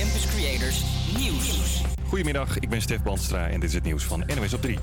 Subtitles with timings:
[0.00, 0.84] Campus Creators
[1.18, 1.82] Nieuws.
[2.08, 4.78] Goedemiddag, ik ben Stef Bandstra en dit is het nieuws van NOS op 3.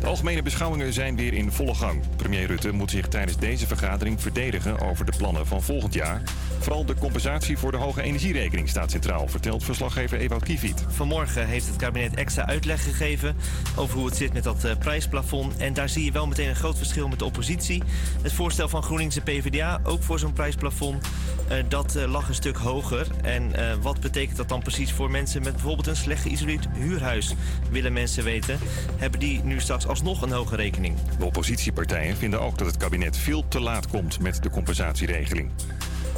[0.00, 2.02] De algemene beschouwingen zijn weer in volle gang.
[2.16, 6.22] Premier Rutte moet zich tijdens deze vergadering verdedigen over de plannen van volgend jaar.
[6.58, 10.84] Vooral de compensatie voor de hoge energierekening staat centraal, vertelt verslaggever Ewout Kieviet.
[10.88, 13.36] Vanmorgen heeft het kabinet extra uitleg gegeven
[13.76, 15.56] over hoe het zit met dat uh, prijsplafond.
[15.56, 17.82] En daar zie je wel meteen een groot verschil met de oppositie.
[18.22, 21.06] Het voorstel van GroenLinks en PvdA, ook voor zo'n prijsplafond,
[21.50, 23.06] uh, dat uh, lag een stuk hoger.
[23.22, 27.34] En wat betekent dat dan precies voor mensen met bijvoorbeeld een slecht geïsoleerd huurhuis?
[27.70, 28.58] Willen mensen weten.
[28.96, 30.96] Hebben die nu straks alsnog een hoge rekening?
[31.18, 35.50] De oppositiepartijen vinden ook dat het kabinet veel te laat komt met de compensatieregeling.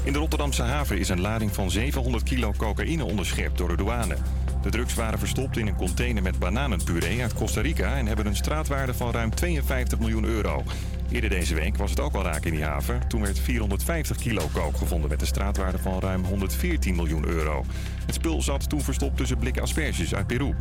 [0.05, 4.17] In de Rotterdamse haven is een lading van 700 kilo cocaïne onderschept door de douane.
[4.63, 8.37] De drugs waren verstopt in een container met bananenpuree uit Costa Rica en hebben een
[8.37, 10.65] straatwaarde van ruim 52 miljoen euro.
[11.11, 13.09] Eerder deze week was het ook al raak in die haven.
[13.09, 17.65] Toen werd 450 kilo kook gevonden met een straatwaarde van ruim 114 miljoen euro.
[18.07, 20.55] Het spul zat toen verstopt tussen blikken asperges uit Peru.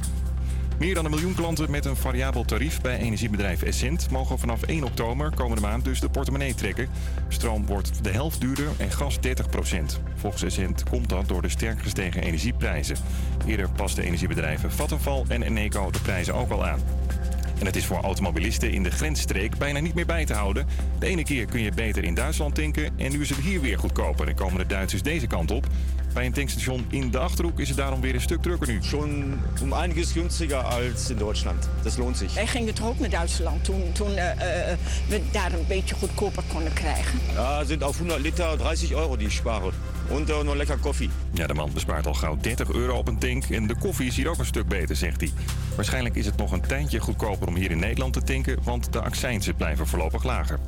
[0.80, 4.84] Meer dan een miljoen klanten met een variabel tarief bij energiebedrijf Essent mogen vanaf 1
[4.84, 6.90] oktober komende maand dus de portemonnee trekken.
[7.28, 9.22] Stroom wordt de helft duurder en gas 30%
[10.16, 12.96] Volgens Essent komt dat door de sterk gestegen energieprijzen.
[13.46, 16.80] Eerder pasten energiebedrijven Vattenfall en Eneco de prijzen ook al aan.
[17.60, 20.68] En het is voor automobilisten in de grensstreek bijna niet meer bij te houden.
[21.00, 23.80] De ene keer kun je beter in Duitsland tanken en nu is het hier weer
[23.80, 25.68] goedkoper en komen de Duitsers deze kant op.
[26.20, 28.84] Bij een tankstation in de Achterhoek is het daarom weer een stuk drukker nu.
[28.84, 31.70] Schon um einiges günstiger als in Duitsland.
[31.84, 32.34] Dat loont zich.
[32.34, 34.34] Wij gingen toch ook naar Duitsland toen, toen uh, uh,
[35.08, 37.20] we daar een beetje goedkoper konden krijgen.
[37.34, 39.72] Ja, zijn op 100 liter 30 euro die sparen.
[40.10, 41.10] En uh, nog lekker koffie.
[41.34, 43.44] Ja, de man bespaart al gauw 30 euro op een tank.
[43.44, 45.32] En de koffie is hier ook een stuk beter, zegt hij.
[45.76, 49.02] Waarschijnlijk is het nog een tijdje goedkoper om hier in Nederland te tanken, want de
[49.02, 50.60] accijnsen blijven voorlopig lager.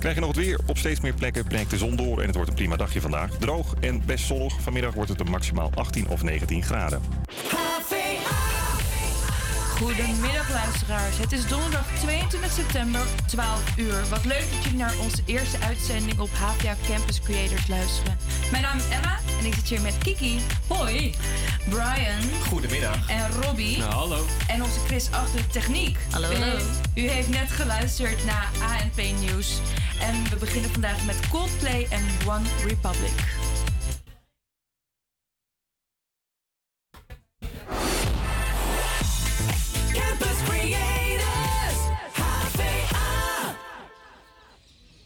[0.00, 0.58] Krijg je nog het weer?
[0.66, 3.30] Op steeds meer plekken breekt de zon door en het wordt een prima dagje vandaag.
[3.38, 4.60] Droog en best zonnig.
[4.60, 7.02] Vanmiddag wordt het een maximaal 18 of 19 graden.
[9.80, 11.18] Goedemiddag luisteraars.
[11.18, 14.08] Het is donderdag 22 september, 12 uur.
[14.10, 18.18] Wat leuk dat jullie naar onze eerste uitzending op HVA Campus Creators luisteren.
[18.50, 20.40] Mijn naam is Emma en ik zit hier met Kiki.
[20.66, 21.14] Hoi.
[21.68, 22.22] Brian.
[22.48, 23.08] Goedemiddag.
[23.08, 23.78] En Robbie.
[23.78, 24.24] Nou, hallo.
[24.48, 25.98] En onze Chris achter de techniek.
[26.10, 26.58] Hallo, hallo.
[26.94, 29.60] U heeft net geluisterd naar ANP Nieuws.
[30.00, 33.12] En we beginnen vandaag met Coldplay en One Republic.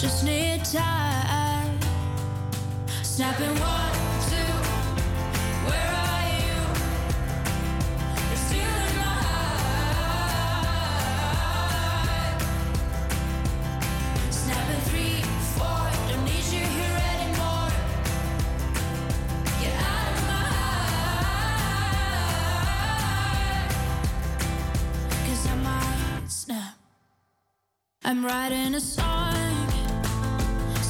[0.00, 1.76] Just need time.
[3.02, 3.92] Snapping one,
[4.30, 4.52] two.
[5.66, 6.54] Where are you?
[8.54, 9.16] You're my.
[14.30, 15.22] Snapping three,
[15.56, 15.82] four.
[16.08, 17.70] Don't need you here anymore.
[19.60, 20.46] Get out of my
[25.44, 26.74] I might snap.
[28.04, 29.67] I'm writing a song.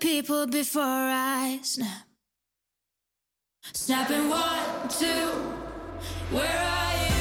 [0.00, 2.06] people before I snap.
[3.72, 5.28] Snapping one, two.
[6.30, 7.15] Where are you?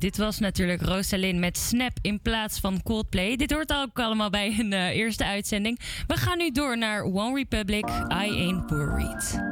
[0.00, 3.36] Dit was natuurlijk Rosalind met Snap in plaats van Coldplay.
[3.36, 5.80] Dit hoort ook allemaal bij een eh, eerste uitzending.
[6.06, 9.49] We gaan nu door naar One Republic, I Ain't Worried.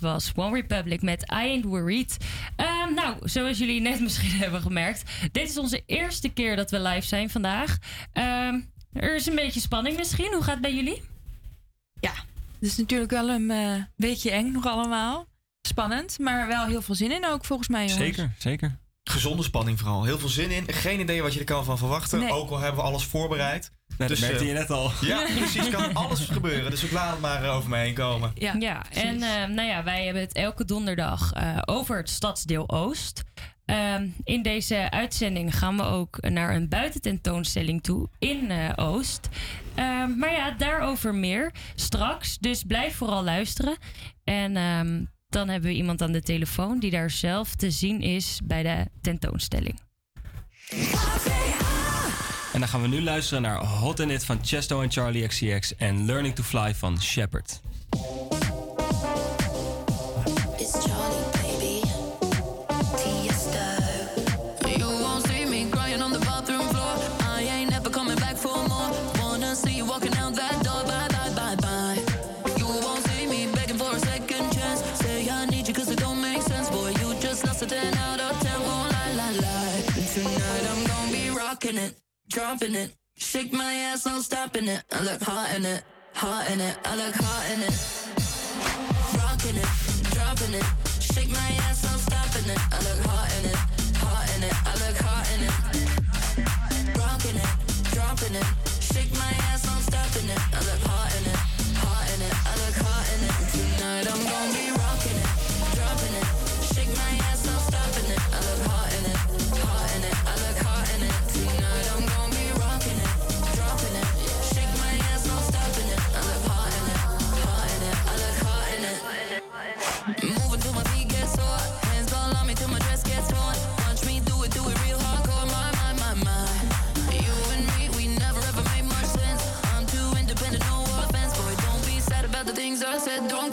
[0.00, 2.16] Was One Republic met I Ain't Worried.
[2.56, 5.02] Ehm, nou, zoals jullie net misschien hebben gemerkt,
[5.32, 7.78] dit is onze eerste keer dat we live zijn vandaag.
[8.12, 8.60] Ehm,
[8.92, 10.32] er is een beetje spanning misschien.
[10.32, 11.02] Hoe gaat het bij jullie?
[12.00, 12.12] Ja,
[12.58, 15.26] het is natuurlijk wel een eh, beetje eng nog allemaal.
[15.68, 17.86] Spannend, maar wel heel veel zin in ook volgens mij.
[17.86, 18.04] Jongens.
[18.04, 18.78] Zeker, zeker.
[19.04, 20.04] Gezonde spanning vooral.
[20.04, 20.72] Heel veel zin in.
[20.72, 22.18] Geen idee wat je er kan van verwachten.
[22.18, 22.32] Nee.
[22.32, 23.70] Ook al hebben we alles voorbereid.
[23.98, 24.90] Dat merkte eh, je net al.
[25.00, 25.68] Ja, precies.
[25.68, 26.70] Kan alles gebeuren.
[26.70, 28.32] Dus ik laat het maar eh, over me heen komen.
[28.34, 33.24] Ja, en eh, nou ja, wij hebben het elke donderdag eh, over het stadsdeel Oost.
[33.68, 39.28] Ehm, in deze uitzending gaan we ook naar een buitententoonstelling toe in eh, Oost.
[39.74, 42.38] Ehm, maar ja, daarover meer straks.
[42.38, 43.76] Dus blijf vooral luisteren.
[44.24, 48.40] En ehm, dan hebben we iemand aan de telefoon die daar zelf te zien is
[48.44, 49.80] bij de tentoonstelling.
[52.52, 55.76] En dan gaan we nu luisteren naar Hot in It van Chesto en Charlie XCX
[55.76, 57.60] en Learning to Fly van Shepard.
[82.38, 82.94] Dropping it.
[83.16, 84.84] Shake my ass, no stopping it.
[84.92, 85.82] I look hot in it,
[86.14, 86.76] hot in it.
[86.84, 87.74] I look hot in it.
[89.18, 89.70] Rocking it,
[90.14, 90.66] dropping it.
[91.00, 92.60] Shake my ass, no stopping it.
[92.70, 93.58] I look hot in it,
[93.98, 94.54] hot in it.
[94.54, 95.54] I look hot in it.
[97.02, 97.52] Rocking it,
[97.90, 98.46] dropping it.
[98.86, 100.40] Shake my ass, no stopping it.
[100.54, 101.27] I look hot in it,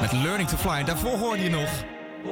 [0.00, 0.84] Met Learning to Fly.
[0.84, 1.84] Daarvoor hoor je nog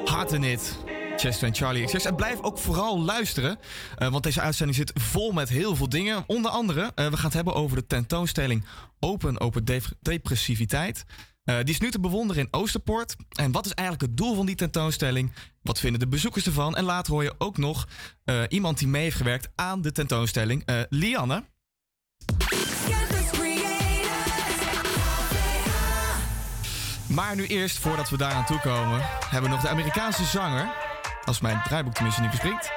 [0.05, 0.79] Hard in It.
[1.17, 2.05] Chester en Charlie XS.
[2.05, 3.59] En blijf ook vooral luisteren,
[3.97, 6.25] eh, want deze uitzending zit vol met heel veel dingen.
[6.27, 8.65] Onder andere, eh, we gaan het hebben over de tentoonstelling
[9.01, 9.65] Open Open
[10.01, 11.05] Depressiviteit.
[11.45, 13.17] Eh, die is nu te bewonderen in Oosterpoort.
[13.29, 15.33] En wat is eigenlijk het doel van die tentoonstelling?
[15.63, 16.77] Wat vinden de bezoekers ervan?
[16.77, 17.89] En later hoor je ook nog
[18.49, 21.45] iemand die mee heeft gewerkt aan de tentoonstelling, Lianne.
[27.11, 30.69] Maar nu eerst, voordat we daar aan toe komen, hebben we nog de Amerikaanse zanger.
[31.25, 32.73] Als mijn draaiboek tenminste niet verspringt,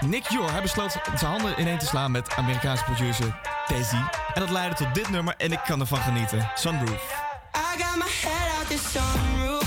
[0.00, 4.04] Nick Jor, hij besloot zijn handen ineen te slaan met Amerikaanse producer Desi.
[4.34, 6.50] En dat leidde tot dit nummer en ik kan ervan genieten.
[6.54, 7.28] Sunroof.
[7.54, 9.59] I got my head out sunroof.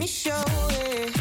[0.00, 1.19] me show it.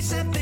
[0.00, 0.39] said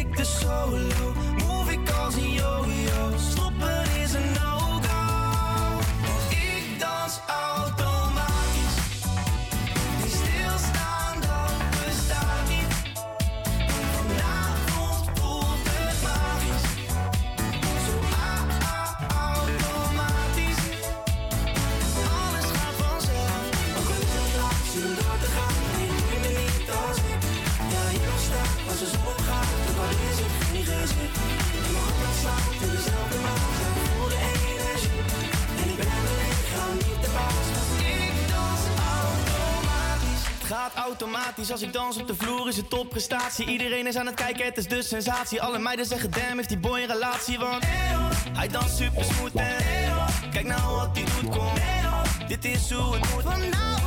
[40.89, 41.51] automatisch.
[41.51, 43.47] Als ik dans op de vloer is het topprestatie.
[43.47, 45.43] Iedereen is aan het kijken, het is de sensatie.
[45.43, 47.39] Alle meiden zeggen damn, heeft die boy een relatie?
[47.39, 47.65] Want
[48.33, 49.57] hij danst super smooth en
[50.31, 51.53] kijk nou wat hij doet, kom.
[52.29, 53.78] Dit is hoe het moet.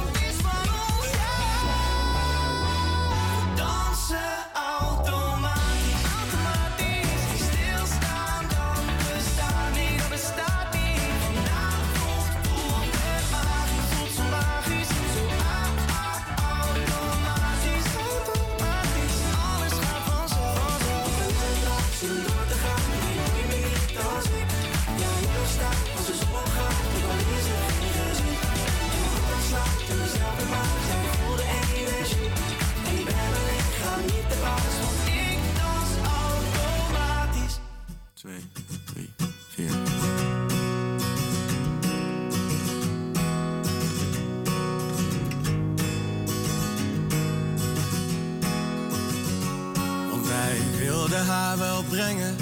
[51.91, 52.35] brengen.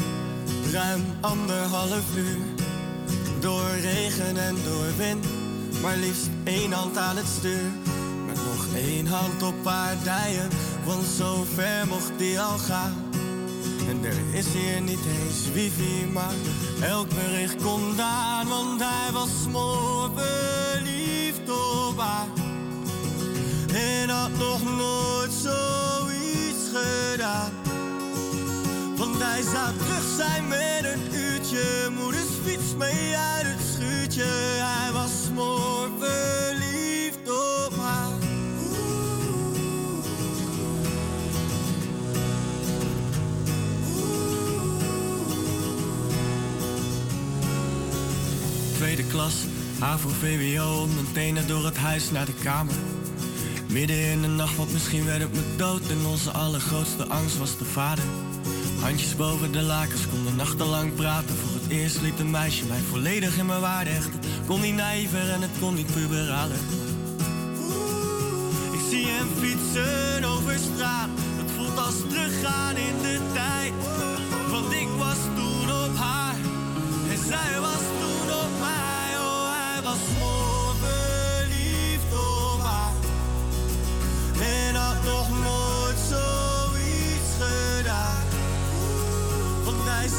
[0.71, 2.45] Ruim anderhalf uur.
[3.39, 5.25] Door regen en door wind.
[5.81, 7.71] Maar liefst één hand aan het stuur.
[8.27, 10.49] Met nog één hand op haar dijen.
[10.85, 12.93] Want zo ver mocht die al gaan.
[13.87, 16.33] En er is hier niet eens wifi, maar
[16.81, 22.27] elk bericht kon daar, Want hij was mooi verliefd op haar.
[23.73, 25.18] En had nog nooit
[29.21, 31.89] Hij zou terug zijn met een uurtje.
[31.97, 34.23] Moeders fiets mee uit het schuurtje.
[34.23, 38.11] Hij was mooi verliefd op haar.
[48.75, 49.33] Tweede klas,
[49.83, 52.75] A voor VWO, meteen door het huis naar de kamer.
[53.67, 57.57] Midden in de nacht, want misschien werd het me dood en onze allergrootste angst was
[57.57, 58.03] de vader.
[58.81, 61.35] Handjes boven de lakens, konden nachtenlang praten.
[61.35, 64.19] Voor het eerst liet een meisje mij volledig in mijn waarde hechten.
[64.47, 66.59] Kon niet nijver en het kon niet puberalen.
[68.71, 73.73] Ik zie hem fietsen over straat, het voelt als teruggaan in de tijd.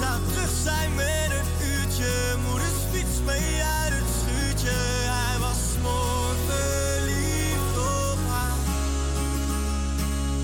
[0.00, 2.36] Zou terug zijn met een uurtje.
[2.48, 4.76] Moeders fiets mee uit het schuurtje.
[5.18, 8.58] Hij was mooi verliefd op haar.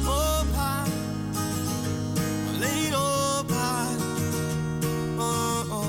[0.07, 0.87] Op haar.
[2.55, 3.97] Alleen op haar.
[5.19, 5.87] Oh, oh.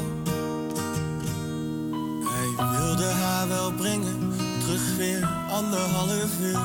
[2.32, 4.34] Hij wilde haar wel brengen.
[4.60, 6.60] Terug weer anderhalf uur.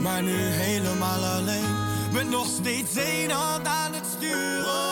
[0.00, 1.74] Maar nu helemaal alleen.
[2.12, 4.83] Met nog steeds één hand aan het stuur.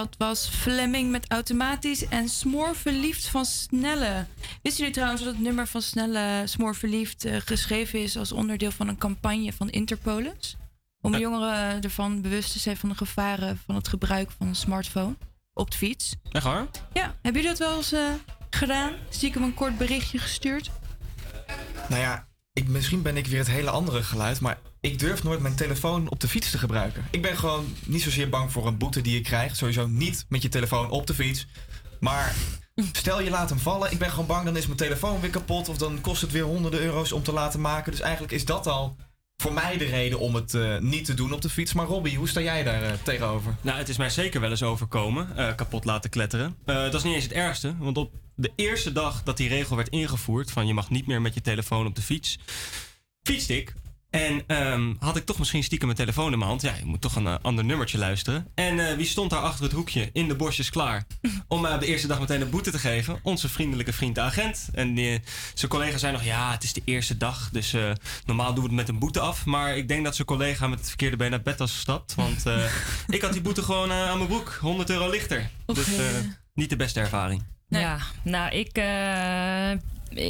[0.00, 4.26] Dat was Fleming met automatisch en Smoor Verliefd van Snelle.
[4.62, 8.70] Wisten jullie trouwens dat het nummer van Snelle Smoor Verliefd eh, geschreven is als onderdeel
[8.70, 10.56] van een campagne van Interpolis?
[11.00, 15.16] Om jongeren ervan bewust te zijn van de gevaren van het gebruik van een smartphone
[15.52, 16.16] op de fiets.
[16.30, 16.66] Echt waar?
[16.92, 18.12] Ja, hebben jullie dat wel eens eh,
[18.50, 18.92] gedaan?
[19.08, 20.70] Stiekem een kort berichtje gestuurd?
[21.88, 25.40] Nou ja, ik, misschien ben ik weer het hele andere geluid, maar ik durf nooit
[25.40, 27.04] mijn telefoon op de fiets te gebruiken.
[27.10, 29.56] Ik ben gewoon niet zozeer bang voor een boete die je krijgt.
[29.56, 31.46] Sowieso niet met je telefoon op de fiets.
[32.00, 32.34] Maar
[32.92, 35.68] stel je laat hem vallen, ik ben gewoon bang, dan is mijn telefoon weer kapot.
[35.68, 37.90] Of dan kost het weer honderden euro's om te laten maken.
[37.92, 38.96] Dus eigenlijk is dat al
[39.36, 41.72] voor mij de reden om het eh, niet te doen op de fiets.
[41.72, 43.56] Maar Robbie, hoe sta jij daar eh, tegenover?
[43.60, 45.36] Nou, het is mij zeker wel eens overkomen.
[45.36, 46.56] eh, kapot laten kletteren.
[46.64, 47.74] Dat is niet eens het ergste.
[47.78, 50.50] Want op de eerste dag dat die regel werd ingevoerd...
[50.50, 52.38] van je mag niet meer met je telefoon op de fiets...
[53.22, 53.74] fietste ik.
[54.10, 56.62] En ehm, had ik toch misschien stiekem mijn telefoon in mijn hand.
[56.62, 58.46] Ja, je moet toch een eh, ander nummertje luisteren.
[58.54, 61.06] En eh, wie stond daar achter het hoekje in de bosjes klaar...
[61.48, 63.20] om mij op de eerste dag meteen een boete te geven?
[63.22, 64.68] Onze vriendelijke vriend de agent.
[64.72, 64.96] En
[65.54, 66.24] zijn collega zei nog...
[66.24, 67.90] ja, het is de eerste dag, dus eh,
[68.26, 69.44] normaal doen we het met een boete af.
[69.44, 72.14] Maar ik denk dat zijn collega met het verkeerde been naar bed was gestapt.
[72.14, 72.72] Want eh,
[73.08, 74.58] ik had die boete gewoon eh, aan mijn broek.
[74.60, 75.50] 100 euro lichter.
[75.66, 76.04] Dus eh,
[76.54, 77.42] niet de beste ervaring.
[77.70, 79.70] Ja, nou, ik, eh,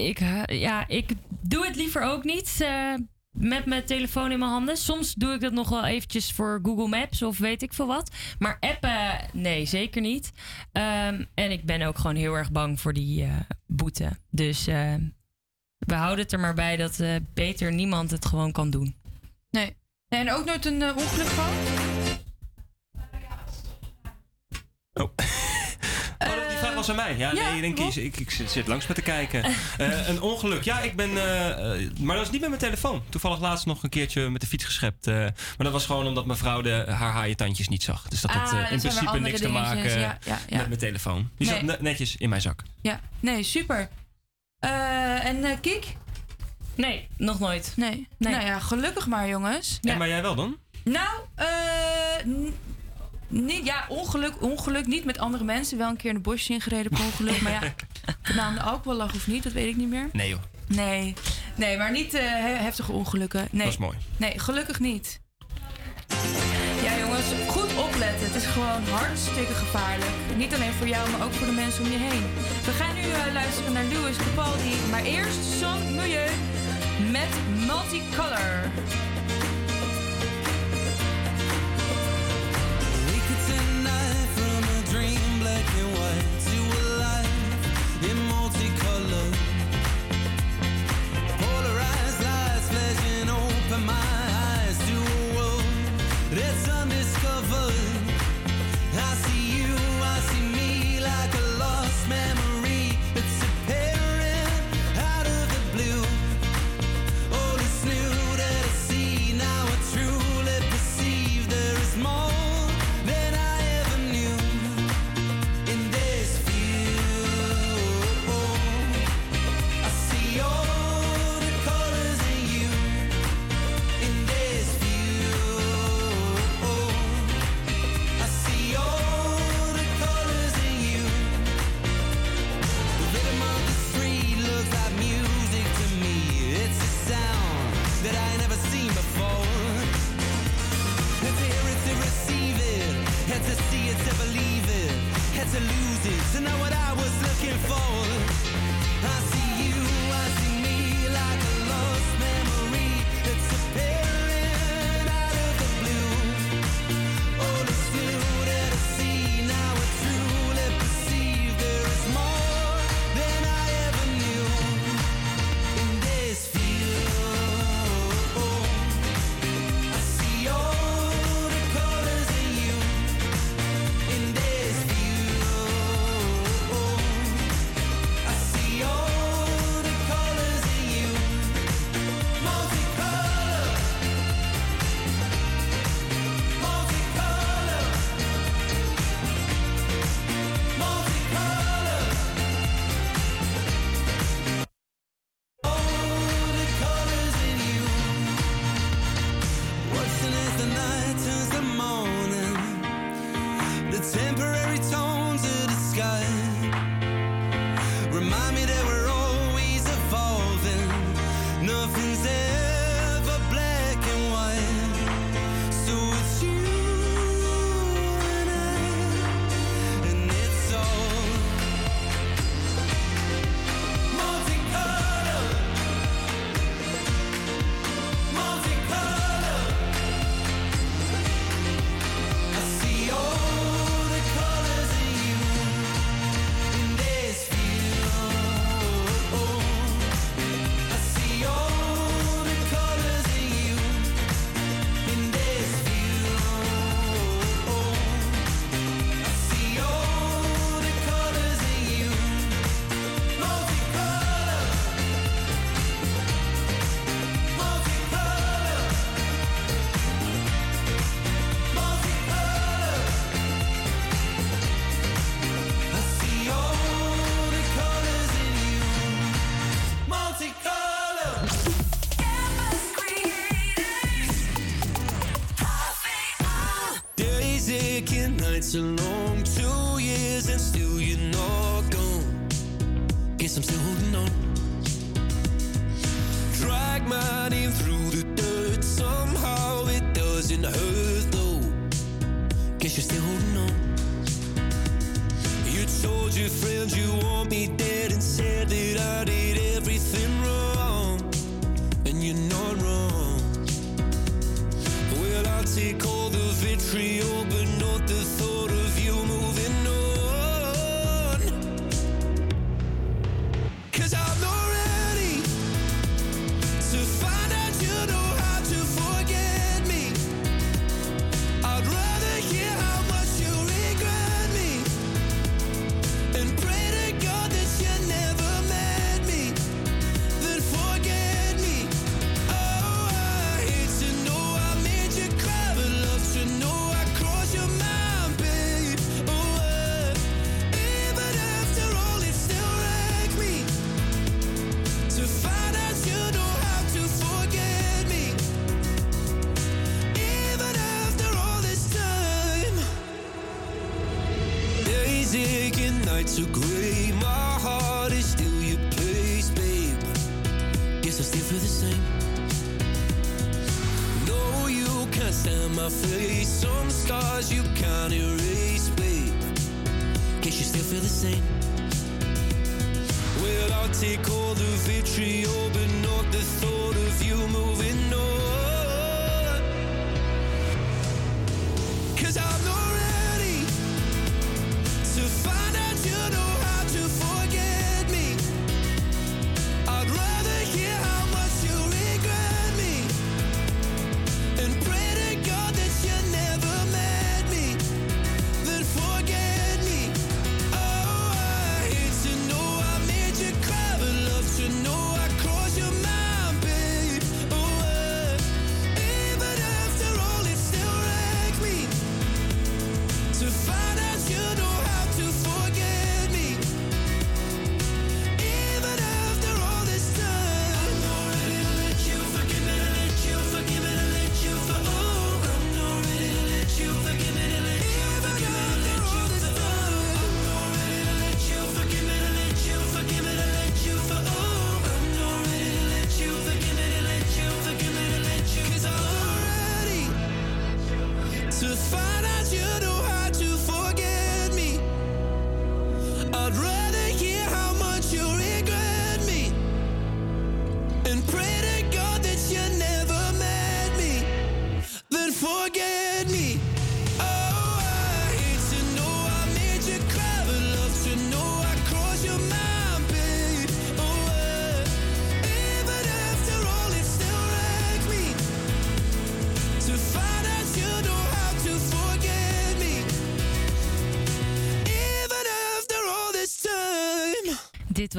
[0.09, 2.95] ik, eh, ja, ik doe het liever ook niet eh,
[3.31, 4.77] met mijn telefoon in mijn handen.
[4.77, 8.11] Soms doe ik dat nog wel eventjes voor Google Maps of weet ik veel wat.
[8.39, 10.33] Maar appen, nee, zeker niet.
[10.73, 14.11] Ehm, en ik ben ook gewoon heel erg bang voor die eh, boete.
[14.31, 14.95] Dus eh,
[15.79, 18.97] we houden het er maar bij dat eh, beter niemand het gewoon kan doen.
[19.51, 19.77] Nee.
[20.09, 21.53] nee en ook nooit een ongeluk gehad?
[24.93, 25.11] Oh,
[26.87, 27.17] was aan mij.
[27.17, 29.45] Ja, nee, ik denk, ik, ik, ik zit, langs me te kijken.
[29.79, 30.63] Eh, een ongeluk.
[30.65, 31.09] Ja, ik ben.
[31.11, 33.03] eh, maar dat was niet met mijn telefoon.
[33.09, 35.07] Toevallig laatst nog een keertje met de fiets geschept.
[35.07, 38.09] eh, maar dat was gewoon omdat mijn vrouw de, haar haaientandjes niet zag.
[38.09, 40.57] Dus dat had Ah, in principe niks te maken Ja, ja, ja.
[40.57, 41.31] met mijn telefoon.
[41.37, 42.63] Die zat ne- netjes in mijn zak.
[42.81, 43.89] Ja, nee, super.
[44.59, 45.97] Eh, en eh Kiek?
[46.75, 47.73] Nee, nog nooit.
[47.77, 48.09] Nee.
[48.19, 49.79] Nou ja, gelukkig maar, jongens.
[49.81, 49.97] Ja.
[49.97, 50.57] maar jij wel dan?
[50.85, 51.47] Nou, eh.
[53.65, 54.87] Ja, ongeluk, ongeluk.
[54.87, 55.79] Niet met andere mensen.
[55.79, 57.41] Wel een keer in de bosjes ingereden per ongeluk.
[57.41, 57.61] maar ja,
[58.35, 60.09] nou aan de alcohol lag of niet, dat weet ik niet meer.
[60.13, 60.39] Nee joh.
[60.67, 61.15] Nee,
[61.55, 63.49] nee maar niet eh, he- heftige ongelukken.
[63.51, 63.63] Nee.
[63.65, 63.97] Dat is mooi.
[64.17, 65.21] Nee, gelukkig niet.
[66.83, 68.27] Ja, jongens, goed opletten.
[68.27, 70.11] Het is gewoon hartstikke gevaarlijk.
[70.37, 72.23] Niet alleen voor jou, maar ook voor de mensen om je heen.
[72.65, 74.75] We gaan nu eh, luisteren naar Louis Capaldi.
[74.91, 76.29] Maar eerst Son Milieu
[77.11, 77.29] met
[77.67, 78.71] Multicolor.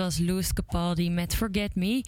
[0.01, 2.03] Was Louis Capaldi met Forget Me.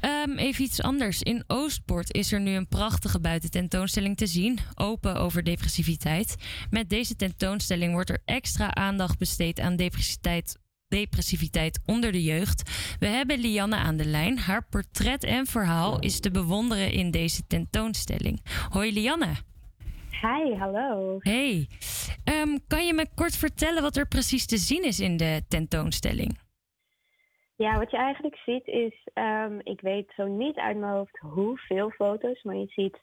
[0.00, 1.22] Ehm, even iets anders.
[1.22, 4.58] In Oostport is er nu een prachtige buitententoonstelling te zien.
[4.74, 6.36] Open over depressiviteit.
[6.70, 12.70] Met deze tentoonstelling wordt er extra aandacht besteed aan depressiviteit, depressiviteit onder de jeugd.
[12.98, 14.38] We hebben Lianne aan de lijn.
[14.38, 18.42] Haar portret en verhaal is te bewonderen in deze tentoonstelling.
[18.68, 19.34] Hoi Lianne.
[20.10, 21.16] Hi, hallo.
[21.18, 21.68] Hey.
[22.24, 26.38] Ehm, kan je me kort vertellen wat er precies te zien is in de tentoonstelling?
[27.64, 31.90] Ja, wat je eigenlijk ziet is, ehm, ik weet zo niet uit mijn hoofd hoeveel
[31.90, 33.00] foto's, maar je ziet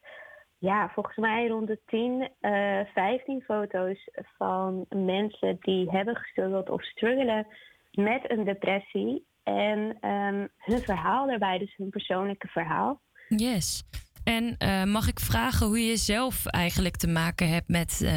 [0.57, 6.83] ja, volgens mij rond de 10, eh 15 foto's van mensen die hebben gestruggeld of
[6.83, 7.47] struggelen
[7.91, 9.25] met een depressie.
[9.43, 13.01] En ehm, hun verhaal daarbij, dus hun persoonlijke verhaal.
[13.27, 13.83] Yes.
[14.23, 18.11] En eh, mag ik vragen hoe je zelf eigenlijk te maken hebt met eh,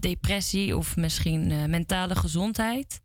[0.00, 3.04] depressie of misschien eh, mentale gezondheid?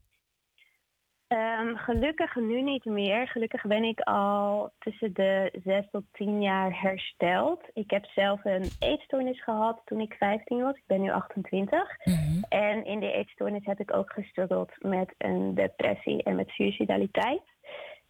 [1.32, 3.28] Ehm, gelukkig nu niet meer.
[3.28, 7.62] Gelukkig ben ik al tussen de 6 tot 10 jaar hersteld.
[7.74, 10.76] Ik heb zelf een eetstoornis gehad toen ik 15 was.
[10.76, 11.98] Ik ben nu 28.
[12.50, 17.44] En in die eetstoornis heb ik ook gestruggeld met een depressie en met suicidaliteit.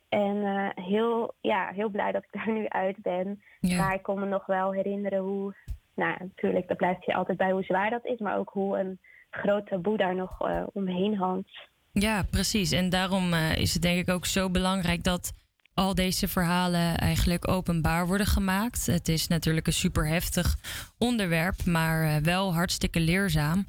[0.10, 3.42] En eh, heel, ja, heel blij dat ik daar nu uit ben.
[3.78, 5.56] Maar ik kon me nog wel herinneren hoe...
[5.96, 8.20] Nou, natuurlijk, dat blijft je altijd bij hoe zwaar dat is.
[8.20, 11.70] Maar ook hoe een groot taboe daar nog eh, omheen hangt.
[11.94, 12.72] Ja, precies.
[12.72, 15.32] En daarom eh, is het denk ik ook zo belangrijk dat
[15.74, 18.86] al deze verhalen eigenlijk openbaar worden gemaakt.
[18.86, 20.56] Het is natuurlijk een super heftig
[20.98, 23.66] onderwerp, maar eh, wel hartstikke leerzaam.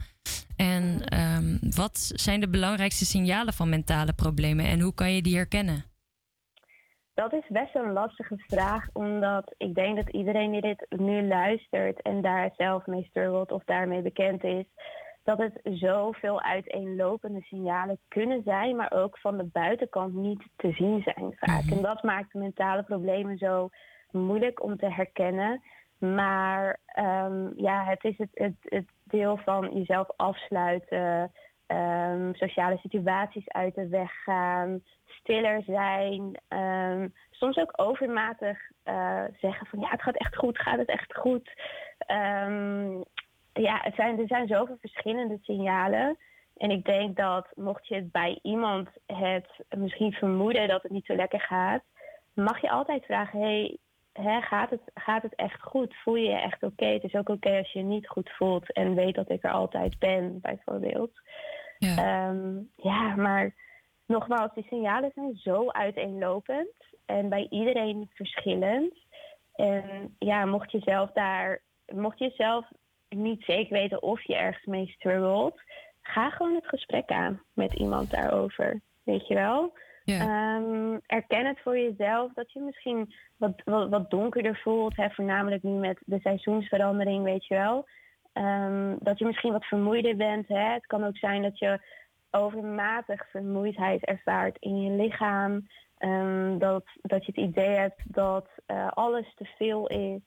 [0.56, 5.36] En ehm, wat zijn de belangrijkste signalen van mentale problemen en hoe kan je die
[5.36, 5.84] herkennen?
[7.14, 12.02] Dat is best een lastige vraag, omdat ik denk dat iedereen die dit nu luistert
[12.02, 14.64] en daar zelf mee struggelt of daarmee bekend is,
[15.24, 21.02] dat het zoveel uiteenlopende signalen kunnen zijn, maar ook van de buitenkant niet te zien
[21.02, 21.62] zijn vaak.
[21.70, 23.68] En dat maakt de mentale problemen zo
[24.10, 25.62] moeilijk om te herkennen.
[25.98, 31.32] Maar ehm, ja, het is het, het, het deel van jezelf afsluiten,
[31.66, 39.66] ehm, sociale situaties uit de weg gaan, stiller zijn, ehm, soms ook overmatig eh, zeggen
[39.66, 41.52] van ja, het gaat echt goed, gaat het echt goed.
[43.52, 46.16] Ehm, ja, het zijn, er zijn zoveel verschillende signalen.
[46.56, 49.46] En ik denk dat mocht je het bij iemand het
[49.76, 51.82] misschien vermoeden dat het niet zo lekker gaat,
[52.34, 53.78] mag je altijd vragen: hey,
[54.12, 55.94] hè, gaat, het, gaat het echt goed?
[55.96, 56.86] Voel je je echt oké?
[56.86, 59.50] Het is ook oké als je je niet goed voelt en weet dat ik er
[59.50, 61.12] altijd ben, bijvoorbeeld.
[61.78, 62.34] Ja,
[62.76, 63.54] ja maar
[64.06, 66.74] nogmaals, die signalen zijn zo uiteenlopend
[67.06, 68.94] en bij iedereen verschillend.
[69.54, 72.66] En ja, mocht je zelf daar, mocht je zelf
[73.18, 75.60] niet zeker weten of je ergens mee struggelt,
[76.02, 78.80] ga gewoon het gesprek aan met iemand daarover.
[79.02, 79.72] Weet je wel?
[80.04, 85.62] Ehm, erken het voor jezelf dat je misschien wat, wat, wat donkerder voelt, hè, voornamelijk
[85.62, 87.86] nu met de seizoensverandering, weet je wel.
[88.32, 90.48] Ehm, dat je misschien wat vermoeider bent.
[90.48, 90.72] Hè.
[90.72, 91.80] Het kan ook zijn dat je
[92.30, 95.66] overmatig vermoeidheid ervaart in je lichaam.
[95.98, 100.20] Ehm, dat, dat je het idee hebt dat eh, alles te veel is.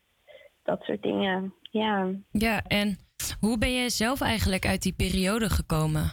[0.66, 1.54] Dat soort dingen.
[1.62, 2.12] Ja.
[2.32, 2.98] Ja, en
[3.40, 6.12] hoe ben je zelf eigenlijk uit die periode gekomen?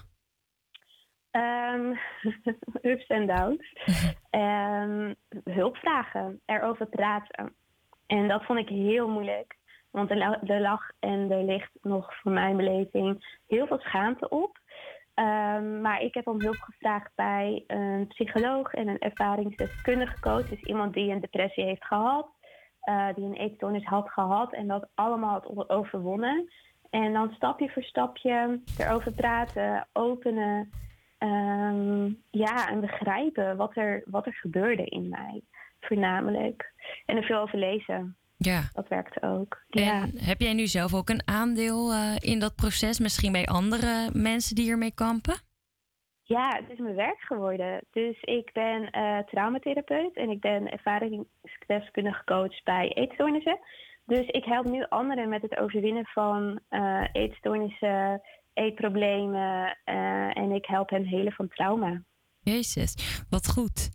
[1.30, 1.94] Ehm,
[2.92, 3.72] ups en downs.
[4.30, 7.54] Ehm, hulp vragen, erover praten.
[8.06, 9.56] En dat vond ik heel moeilijk.
[9.90, 14.58] Want er, er lag en er ligt nog voor mijn beleving heel veel schaamte op.
[15.14, 20.48] Ehm, maar ik heb om hulp gevraagd bij een psycholoog en een ervaringsdeskundige coach.
[20.48, 22.28] Dus iemand die een depressie heeft gehad,
[22.82, 26.52] eh, die een eetstoornis had gehad en dat allemaal had overwonnen.
[26.90, 30.70] En dan stapje voor stapje erover praten, openen.
[31.18, 35.42] ehm, ja, en begrijpen wat er, wat er gebeurde in mij,
[35.80, 36.72] voornamelijk.
[37.06, 38.16] En er veel over lezen.
[38.36, 38.62] Ja.
[38.72, 39.62] Dat werkte ook.
[39.70, 42.98] En heb jij nu zelf ook een aandeel eh, in dat proces?
[42.98, 45.34] Misschien bij andere mensen die hiermee kampen?
[46.24, 47.80] Ja, het is mijn werk geworden.
[47.90, 53.58] Dus ik ben eh, traumatherapeut en ik ben ervaringsdeskundige coach bij eetstoornissen.
[54.06, 58.20] Dus ik help nu anderen met het overwinnen van eh, eetstoornissen,
[58.52, 62.02] eetproblemen eh, en ik help hen helen van trauma.
[62.40, 63.90] Jezus, wat goed.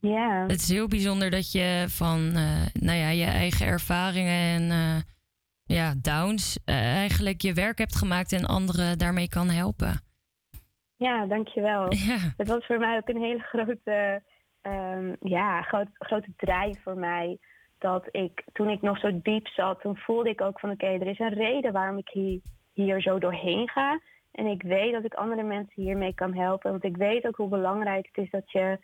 [0.00, 0.42] Ja.
[0.42, 2.32] Het is heel bijzonder dat je van
[2.72, 5.04] nou ja, je eigen ervaringen en
[5.64, 10.07] ja, downs eigenlijk je werk hebt gemaakt en anderen daarmee kan helpen.
[10.98, 11.92] Ja, dankjewel.
[12.08, 12.18] Ja.
[12.36, 14.22] Het was voor mij ook een hele grote,
[14.60, 17.38] ehm, ja, groot, grote drijf voor mij.
[17.78, 21.06] Dat ik, toen ik nog zo diep zat, toen voelde ik ook van oké, er
[21.06, 22.40] is een reden waarom ik hier,
[22.72, 24.00] hier zo doorheen ga.
[24.32, 26.70] En ik weet dat ik andere mensen hiermee kan helpen.
[26.70, 28.78] Want ik weet ook hoe belangrijk het is dat je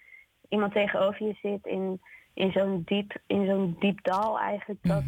[0.49, 2.01] iemand tegenover je zit in,
[2.35, 5.03] in zo'n diep, in zo'n diep dal eigenlijk, dat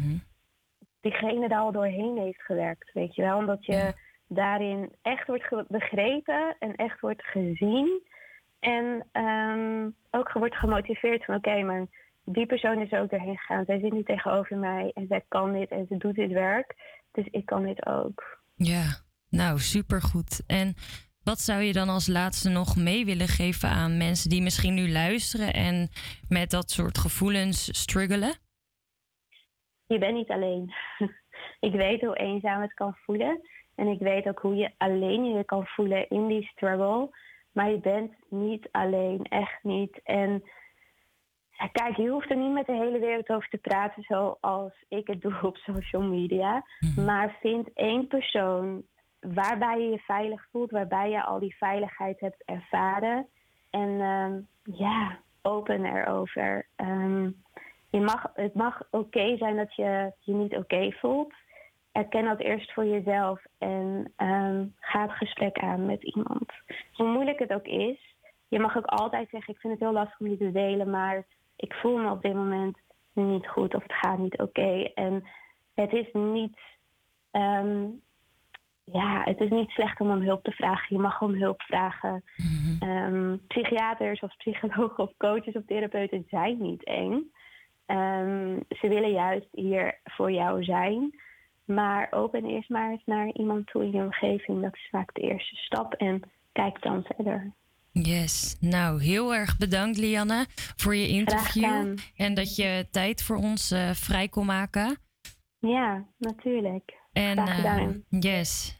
[1.01, 3.37] diegene daar al doorheen heeft gewerkt, weet je wel.
[3.37, 3.93] Omdat je
[4.27, 8.01] daarin echt wordt begrepen en echt wordt gezien.
[8.59, 11.85] En ehm, ook wordt gemotiveerd van oké, maar
[12.23, 13.65] die persoon is ook doorheen gegaan.
[13.65, 16.75] Zij zit nu tegenover mij en zij kan dit en ze doet dit werk.
[17.11, 18.39] Dus ik kan dit ook.
[18.55, 18.83] Ja,
[19.29, 20.43] nou supergoed.
[20.47, 20.75] En
[21.23, 24.91] wat zou je dan als laatste nog mee willen geven aan mensen die misschien nu
[24.91, 25.89] luisteren en
[26.29, 28.35] met dat soort gevoelens struggelen?
[29.87, 30.73] Je bent niet alleen.
[31.69, 33.41] ik weet hoe eenzaam het kan voelen.
[33.77, 37.09] En ik weet ook hoe je alleen je kan voelen in die struggle.
[37.51, 39.99] Maar je bent niet alleen, echt niet.
[40.03, 40.43] En
[41.71, 45.21] kijk, je hoeft er niet met de hele wereld over te praten zoals ik het
[45.31, 46.65] doe op social media.
[46.95, 48.83] Maar vind één persoon
[49.19, 53.27] waarbij je je veilig voelt, waarbij je al die veiligheid hebt ervaren.
[53.69, 54.39] En ehm,
[54.77, 56.67] ja, open erover.
[56.75, 57.29] Ehm,
[57.89, 61.33] je mag, het mag oké zijn dat je je niet oké voelt.
[61.97, 66.51] Erken dat eerst voor jezelf en ehm, ga het gesprek aan met iemand.
[66.93, 68.15] Hoe moeilijk het ook is,
[68.47, 71.25] je mag ook altijd zeggen: Ik vind het heel lastig om je te delen, maar
[71.55, 72.77] ik voel me op dit moment
[73.13, 74.91] niet goed of het gaat niet oké.
[74.93, 75.23] En
[75.73, 76.59] het is niet,
[77.31, 77.85] ehm,
[78.83, 80.95] ja, het is niet slecht om om hulp te vragen.
[80.95, 82.23] Je mag om hulp vragen.
[82.79, 87.31] Ehm, psychiaters of psychologen of coaches of therapeuten zijn niet eng.
[88.69, 91.25] Ze willen juist hier voor jou zijn.
[91.67, 94.61] Maar open eerst maar eens naar iemand toe in je omgeving.
[94.61, 95.93] Dat is vaak de eerste stap.
[95.93, 97.53] En kijk dan verder.
[97.91, 98.57] Yes.
[98.59, 100.45] Nou, heel erg bedankt, Lianne,
[100.75, 101.97] voor je interview.
[102.15, 104.97] En dat je tijd voor ons eh, vrij kon maken.
[105.59, 106.93] Ja, natuurlijk.
[107.11, 108.03] En, gedaan.
[108.09, 108.76] yes.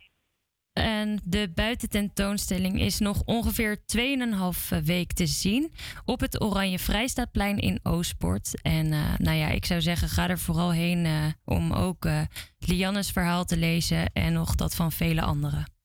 [0.78, 5.72] En de buitententoonstelling is nog ongeveer 2,5 week te zien
[6.06, 8.62] op het Oranje Vrijstaatplein in Oostport.
[8.62, 11.14] En eh, nou ja, ik zou zeggen, ga er vooral heen eh,
[11.46, 12.22] om ook eh,
[12.60, 15.77] Lianne's verhaal te lezen en nog dat van vele anderen.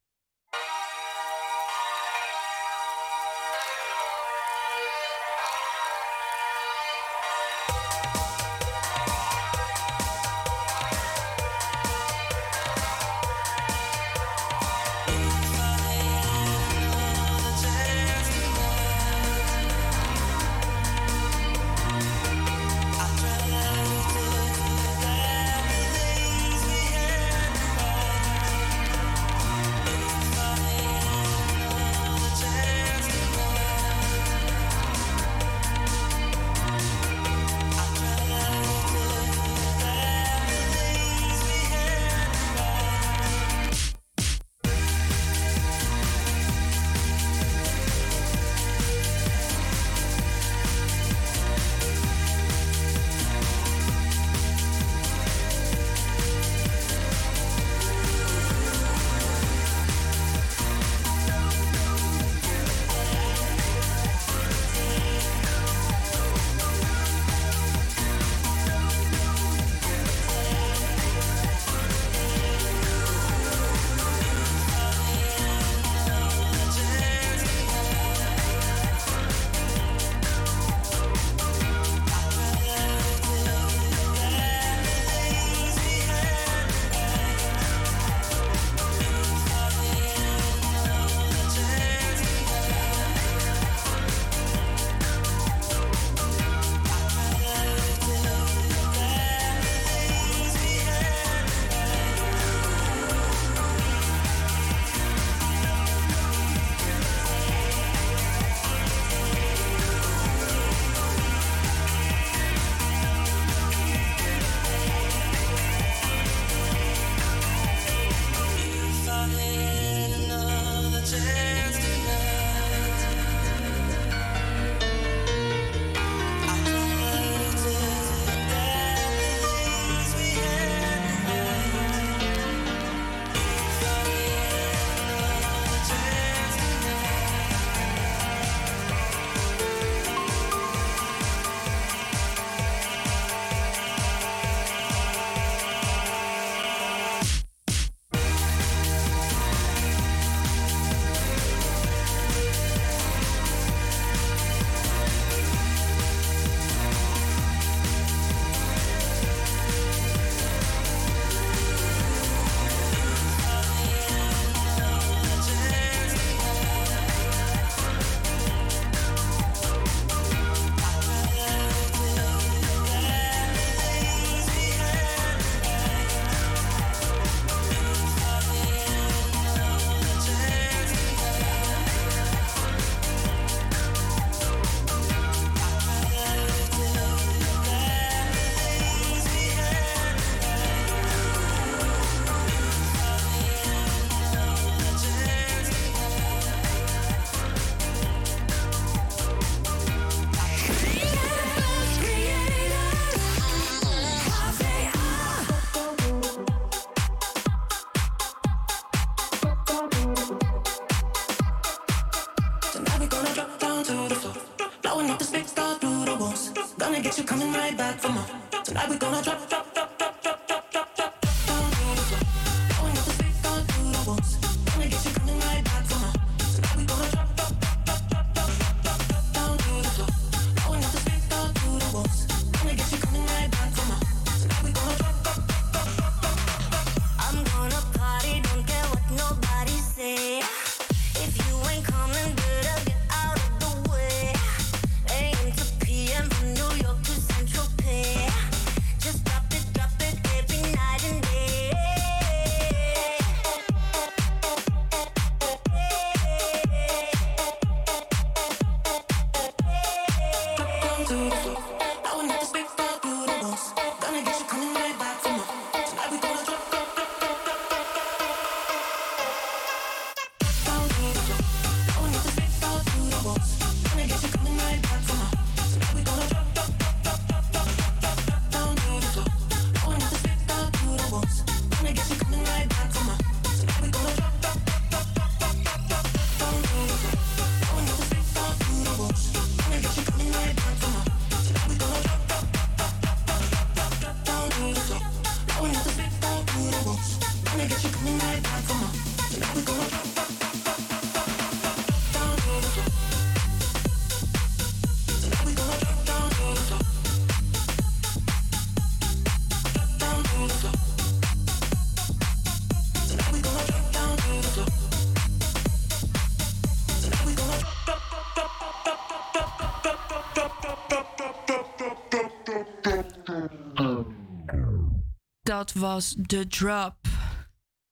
[325.53, 326.97] dat was The Drop.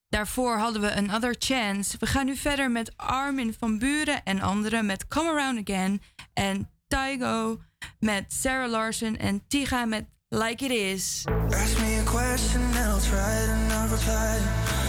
[0.08, 1.96] Daarvoor hadden we Another Chance.
[1.98, 6.02] We gaan nu verder met Armin van Buren en anderen met Come Around Again.
[6.32, 7.60] En Tygo
[7.98, 11.24] met Sarah Larson en Tiga met Like It Is.
[11.50, 14.38] Ask me a question and I'll try to I'll reply.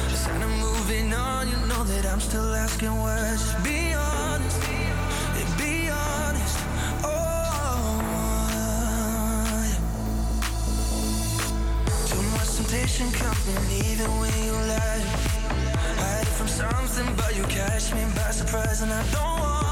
[0.10, 3.54] Just kind of moving on, you know that I'm still asking words.
[3.64, 4.21] Beyond
[12.72, 15.04] temptation coming either way you lie.
[16.00, 19.71] Hide from something, but you catch me by surprise, and I don't want.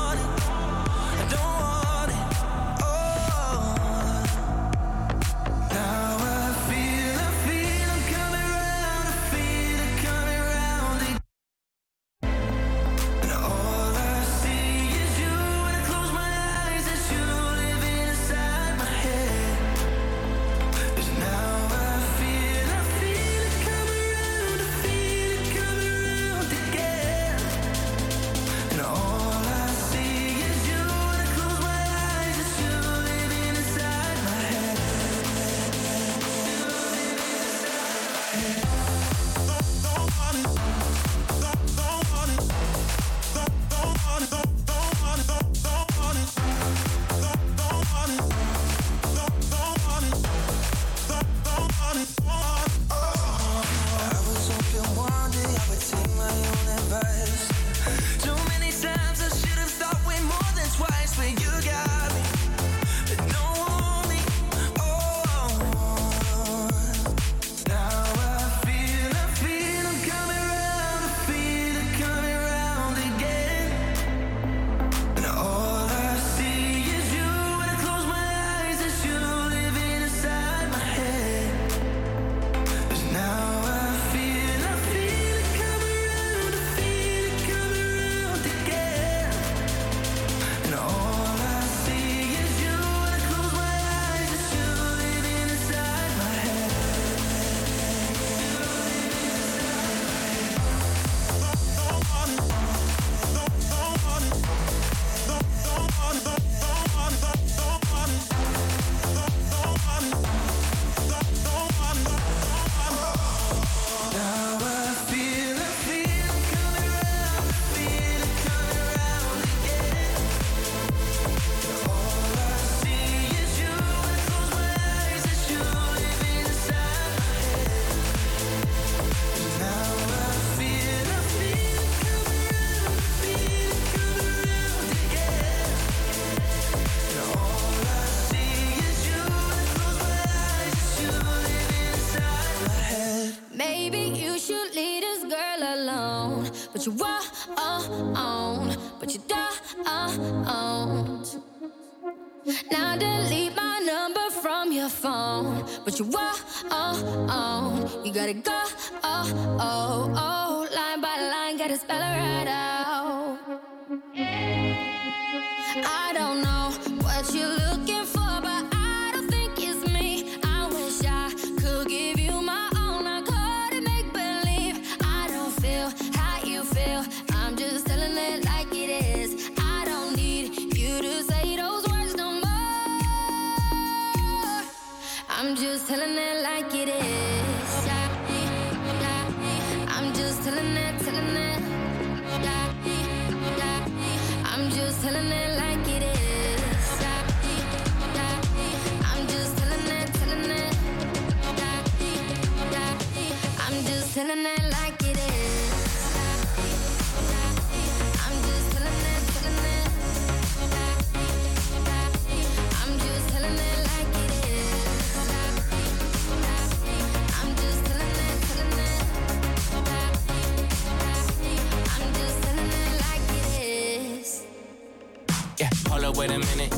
[185.80, 186.29] I'm just telling it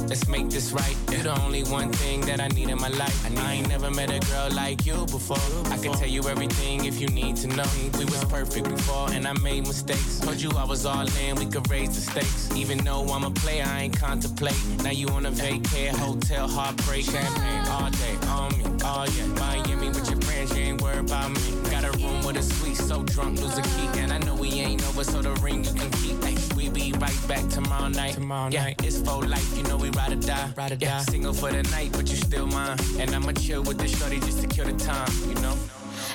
[0.07, 0.95] let's make this right.
[1.11, 3.17] You're the only one thing that I need in my life.
[3.39, 5.37] I ain't never met a girl like you before.
[5.71, 7.65] I can tell you everything if you need to know.
[7.97, 10.19] We was perfect before, and I made mistakes.
[10.19, 12.49] Told you I was all in, we could raise the stakes.
[12.55, 14.59] Even though I'm a player, I ain't contemplate.
[14.83, 19.25] Now you on a vacay, hotel, heartbreak, champagne all day, on me, oh yeah.
[19.39, 21.69] Miami with your friends, you ain't worried about me.
[21.69, 23.87] Got a room with a suite, so drunk, lose a key.
[24.01, 26.40] And I know we ain't over, so the ring you can keep.
[26.73, 28.13] Be right back tomorrow night.
[28.13, 28.83] Tomorrow yeah, night.
[28.83, 30.49] it's for life, you know we ride or die.
[30.55, 31.03] Ride or yeah, die.
[31.03, 32.77] Single for the night, but you still mine.
[32.99, 35.55] And I'ma chill with the shorty just to kill the time, you know?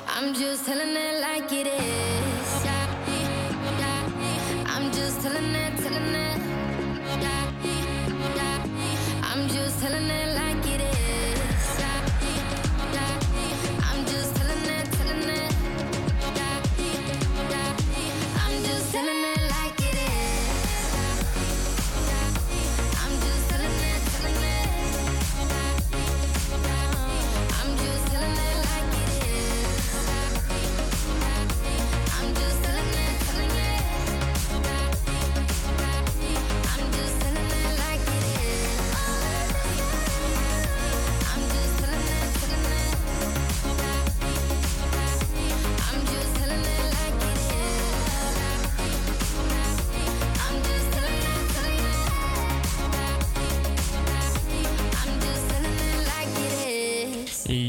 [0.09, 2.67] I'm just telling it like it is.
[4.69, 6.41] I'm just telling it, telling it.
[9.23, 10.46] I'm just telling it like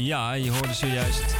[0.08, 1.36] Ja, je hoorde zojuist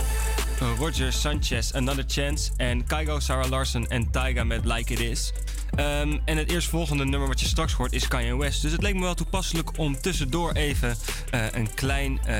[0.78, 2.50] Roger Sanchez, Another Chance.
[2.56, 5.32] En Kaigo, Sarah Larson en Taiga met Like It Is.
[5.74, 8.62] Ehm, en het eerstvolgende nummer wat je straks hoort is Kanye West.
[8.62, 10.96] Dus het leek me wel toepasselijk om tussendoor even
[11.30, 12.36] eh, een klein eh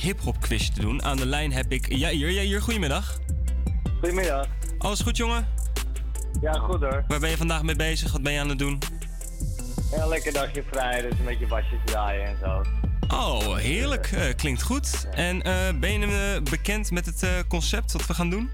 [0.00, 1.02] hip-hop quiz te doen.
[1.02, 2.30] Aan de lijn heb ik Jair.
[2.30, 3.18] Jair, goedemiddag.
[4.00, 4.46] Goedemiddag.
[4.78, 5.46] Alles goed, jongen?
[6.40, 7.04] Ja, goed hoor.
[7.08, 8.12] Waar ben je vandaag mee bezig?
[8.12, 8.78] Wat ben je aan het doen?
[9.90, 12.62] Ja, lekker dagje vrij, dus een beetje basjes draaien en zo.
[13.12, 14.12] Oh, heerlijk.
[14.12, 15.08] Eh, klinkt goed.
[15.10, 18.50] En eh, ben je eh, bekend met het concept wat we gaan doen?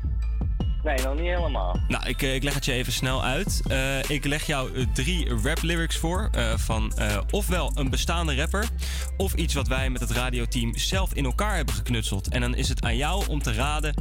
[0.82, 1.80] Nee, nog niet helemaal.
[1.88, 3.62] Nou, ik, ik leg het je even snel uit.
[4.09, 6.30] Ik leg jou drie rap lyrics voor.
[6.56, 6.92] van
[7.30, 8.68] ofwel een bestaande rapper.
[9.16, 12.28] Of iets wat wij met het radioteam zelf in elkaar hebben geknutseld.
[12.28, 13.94] En dan is het aan jou om te raden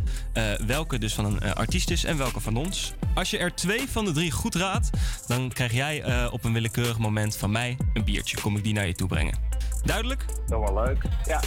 [0.66, 2.94] welke dus van een artiest is en welke van ons.
[3.14, 4.90] Als je er twee van de drie goed raadt,
[5.28, 8.42] dan krijg jij op een willekeurig moment van mij een biertje.
[8.42, 9.57] Kom ik die naar je toe brengen.
[9.84, 10.26] Duidelijk?
[10.48, 11.04] Dat wel leuk.
[11.26, 11.42] Ja.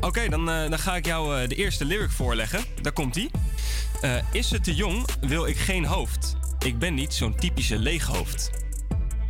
[0.00, 2.64] Oké, dan, eh, dan ga ik jou eh, de eerste lyric voorleggen.
[2.82, 3.30] Daar komt ie.
[4.00, 6.36] Eh, is het te jong, wil ik geen hoofd.
[6.58, 8.50] Ik ben niet zo'n typische leeghoofd.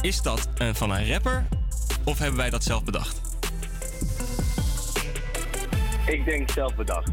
[0.01, 1.47] Is dat van een rapper
[2.05, 3.21] of hebben wij dat zelf bedacht?
[6.07, 7.11] Ik denk zelf bedacht.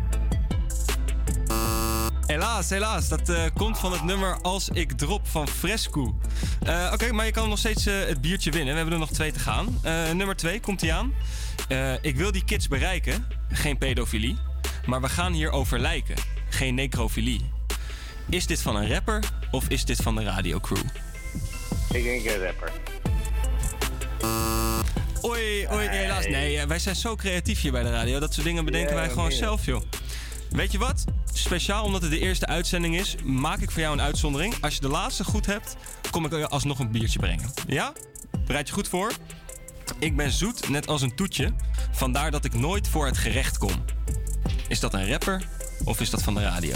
[2.33, 3.07] Helaas, helaas.
[3.07, 6.15] Dat eh, komt van het nummer Als ik drop van Fresco.
[6.63, 8.69] Eh, Oké, maar je kan nog steeds eh, het biertje winnen.
[8.69, 9.79] We hebben er nog twee te gaan.
[10.15, 11.13] Nummer twee komt hij aan.
[12.01, 13.27] Ik wil die kids bereiken.
[13.51, 14.37] Geen pedofilie.
[14.85, 16.15] Maar we gaan hierover lijken.
[16.49, 17.51] Geen necrofilie.
[18.29, 20.83] Is dit van een rapper of is dit van de radiocrew?
[21.91, 22.71] Ik denk een rapper.
[25.25, 26.27] Oei, oei, helaas.
[26.27, 28.19] Nee, wij zijn zo creatief hier bij de radio.
[28.19, 29.81] Dat soort dingen bedenken wij gewoon zelf, joh.
[30.49, 31.05] Weet je wat?
[31.33, 34.53] Speciaal omdat het de eerste uitzending is, maak ik voor jou een uitzondering.
[34.61, 35.75] Als je de laatste goed hebt,
[36.11, 37.53] kom ik alsnog een biertje brengen.
[37.67, 37.93] Ja?
[38.45, 39.11] Bereid je goed voor?
[39.99, 41.53] Ik ben zoet, net als een toetje.
[41.91, 43.85] Vandaar dat ik nooit voor het gerecht kom.
[44.67, 45.47] Is dat een rapper
[45.83, 46.75] of is dat van de radio?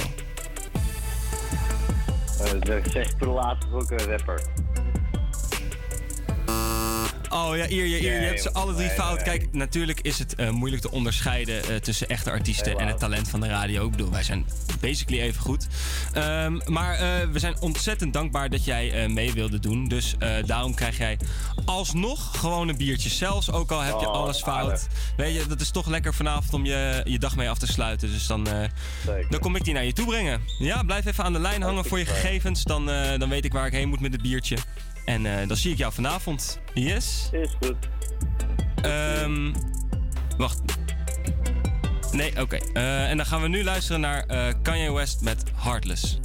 [2.41, 4.41] Uh, zeg de laatste ook een rapper.
[7.29, 8.19] Oh ja, hier, hier, hier.
[8.21, 9.21] je hebt ze alle drie fout.
[9.21, 13.29] Kijk, natuurlijk is het eh, moeilijk te onderscheiden eh, tussen echte artiesten en het talent
[13.29, 13.85] van de radio.
[13.85, 14.45] Ik bedoel, wij zijn
[14.81, 15.67] basically even goed.
[16.13, 19.87] Ehm, maar eh, we zijn ontzettend dankbaar dat jij mee wilde doen.
[19.87, 20.15] Dus
[20.45, 21.17] daarom krijg jij
[21.65, 23.09] alsnog gewoon een biertje.
[23.09, 24.69] Zelfs ook al heb je Oh, alles fout.
[24.69, 24.87] aardig.
[25.17, 28.11] Weet je, dat is toch lekker vanavond om je, je dag mee af te sluiten.
[28.11, 28.47] Dus dan,
[29.29, 30.41] dan kom ik die naar je toe brengen.
[30.59, 32.63] Ja, blijf even aan de lijn hangen voor je gegevens.
[32.63, 32.85] Dan,
[33.17, 34.57] dan weet ik waar ik heen moet met het biertje.
[35.07, 36.59] En eh, dan zie ik jou vanavond.
[36.73, 37.29] Yes?
[37.31, 37.75] Is goed.
[38.81, 39.53] Ehm,
[40.37, 40.61] wacht.
[42.11, 42.57] Nee, oké.
[42.73, 46.19] Eh, en dan gaan we nu luisteren naar eh, Kanye West met Heartless.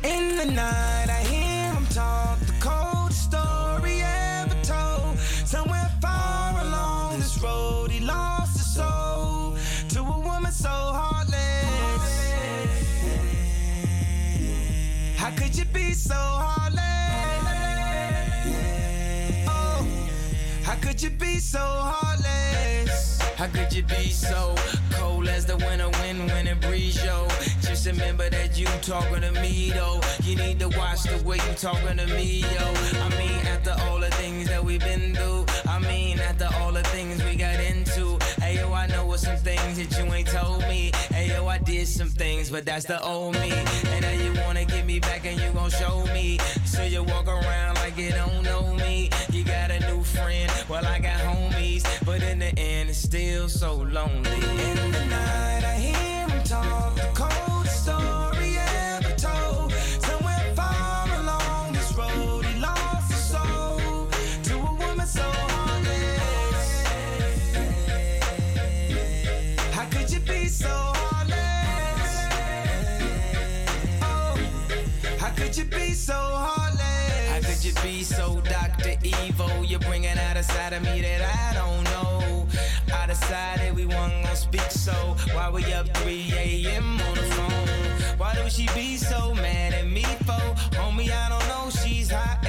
[0.00, 5.18] In the night, I hear him talk the coldest story ever told.
[5.46, 9.54] Somewhere far along this road, he lost his soul
[9.86, 11.15] to a woman so heartless.
[15.26, 16.78] How could you be so heartless?
[19.48, 19.84] Oh,
[20.62, 23.20] how could you be so heartless?
[23.34, 24.54] How could you be so
[24.92, 27.26] cold as the winter wind when it breeze, yo?
[27.60, 30.00] Just remember that you talking to me, though.
[30.22, 32.66] You need to watch the way you talking to me, yo.
[33.02, 36.84] I mean, after all the things that we've been through, I mean, after all the
[36.84, 38.05] things we got into.
[38.86, 40.92] I know some things that you ain't told me.
[41.10, 43.50] Hey, yo, I did some things, but that's the old me.
[43.50, 46.38] And now you wanna get me back and you gon' show me.
[46.64, 49.10] So you walk around like you don't know me.
[49.32, 51.84] You got a new friend, well, I got homies.
[52.04, 54.30] But in the end, it's still so lonely.
[54.30, 56.15] In the night, I hear
[76.06, 77.28] so heartless?
[77.30, 78.94] How could you be so Dr.
[79.02, 79.64] Evil?
[79.64, 82.46] You're bringing out a side of me that I don't know.
[82.94, 84.92] I decided we weren't gonna speak, so
[85.32, 87.00] why we up 3 a.m.
[87.00, 88.18] on the phone?
[88.18, 90.46] Why do she be so mad at me for?
[90.78, 92.46] Homie, I don't know, she's hot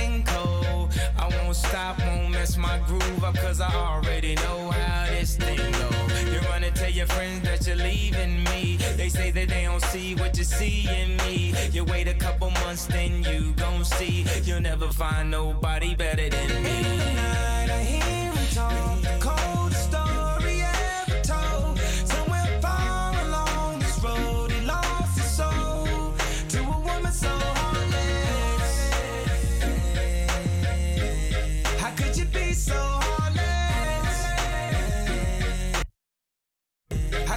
[1.58, 5.90] stop, won't mess my groove up, cause I already know how this thing go.
[6.32, 8.78] You run and tell your friends that you're leaving me.
[8.96, 11.54] They say that they don't see what you see in me.
[11.72, 14.26] You wait a couple months, then you gon' see.
[14.44, 16.82] You'll never find nobody better than me.
[17.16, 19.07] Night, I hear him talk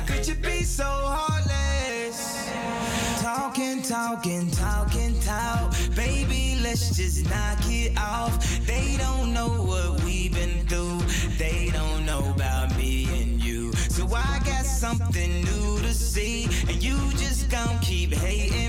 [0.06, 2.50] Could you be so heartless?
[3.22, 5.74] Talking, talking, talking, talk.
[5.94, 8.38] Baby, let's just knock it off.
[8.66, 11.00] They don't know what we've been through.
[11.38, 13.72] They don't know about me and you.
[13.72, 16.44] So I got something new to see.
[16.68, 18.59] And you just gon' keep hating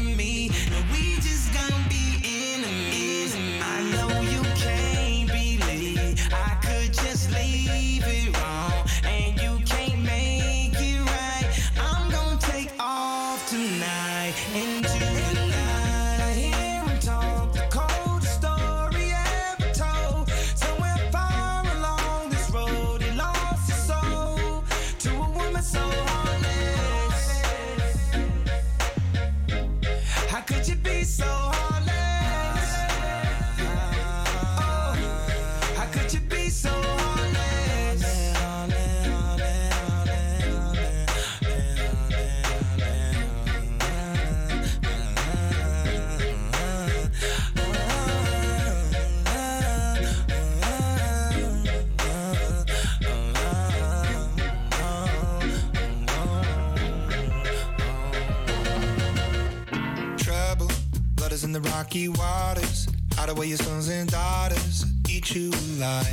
[61.92, 62.88] rocky waters.
[63.18, 66.08] Of where your sons and daughters eat you alive.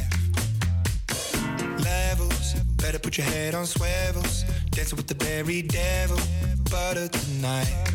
[1.82, 4.44] Levels, better put your head on swivels.
[4.70, 6.18] Dancing with the very devil,
[6.70, 7.87] butter tonight.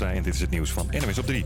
[0.00, 1.44] En dit is het nieuws van NOS op 3.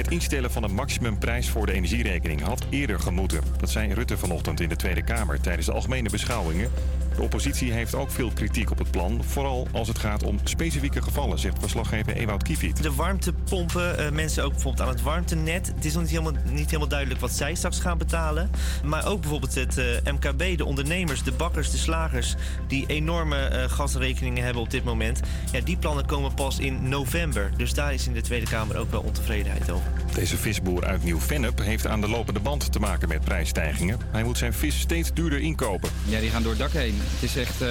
[0.00, 3.40] Het instellen van een maximumprijs voor de energierekening had eerder gemoeten.
[3.58, 6.70] Dat zei Rutte vanochtend in de Tweede Kamer tijdens de algemene beschouwingen.
[7.16, 11.02] De oppositie heeft ook veel kritiek op het plan, vooral als het gaat om specifieke
[11.02, 12.82] gevallen, zegt verslaggever Ewout Kiefiet.
[12.82, 15.66] De warmtepompen, eh, mensen ook bijvoorbeeld aan het warmtenet.
[15.74, 18.50] Het is nog niet helemaal, niet helemaal duidelijk wat zij straks gaan betalen.
[18.84, 22.34] Maar ook bijvoorbeeld het eh, MKB, de ondernemers, de bakkers, de slagers...
[22.66, 25.20] die enorme eh, gasrekeningen hebben op dit moment.
[25.52, 27.50] Ja, die plannen komen pas in november.
[27.56, 29.89] Dus daar is in de Tweede Kamer ook wel ontevredenheid over.
[30.14, 33.98] Deze visboer uit Nieuw-Vennep heeft aan de lopende band te maken met prijsstijgingen.
[34.10, 35.90] Hij moet zijn vis steeds duurder inkopen.
[36.04, 36.94] Ja, die gaan door het dak heen.
[36.98, 37.68] Het is echt eh,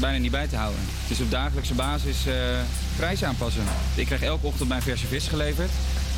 [0.00, 0.80] bijna niet bij te houden.
[1.02, 2.34] Het is op dagelijkse basis eh
[2.96, 3.62] prijs aanpassen.
[3.94, 5.70] Ik krijg elke ochtend mijn verse vis geleverd.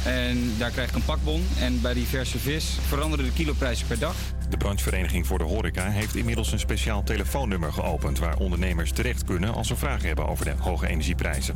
[0.05, 1.47] En daar krijg ik een pakbon.
[1.59, 4.15] En bij die verse vis veranderen de kiloprijzen per dag.
[4.49, 8.19] De branchevereniging voor de horeca heeft inmiddels een speciaal telefoonnummer geopend...
[8.19, 11.55] waar ondernemers terecht kunnen als ze vragen hebben over de hoge energieprijzen.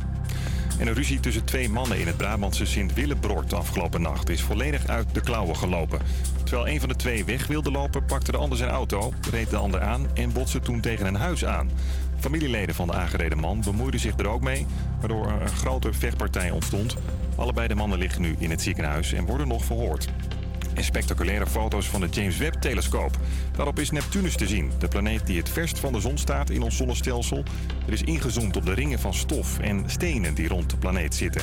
[0.79, 4.29] En een ruzie tussen twee mannen in het Brabantse Sint-Willebrord afgelopen nacht...
[4.29, 5.99] is volledig uit de klauwen gelopen.
[6.43, 9.13] Terwijl een van de twee weg wilde lopen, pakte de ander zijn auto...
[9.31, 11.69] reed de ander aan en botste toen tegen een huis aan.
[12.19, 14.65] Familieleden van de aangereden man bemoeiden zich er ook mee...
[14.99, 16.95] waardoor er een grote vechtpartij ontstond.
[17.35, 20.07] Allebei de mannen liggen nu in het ziekenhuis en worden nog verhoord.
[20.75, 23.17] En spectaculaire foto's van de James Webb-telescoop.
[23.55, 26.61] Daarop is Neptunus te zien, de planeet die het verst van de zon staat in
[26.61, 27.43] ons zonnestelsel.
[27.87, 31.41] Er is ingezoomd op de ringen van stof en stenen die rond de planeet zitten.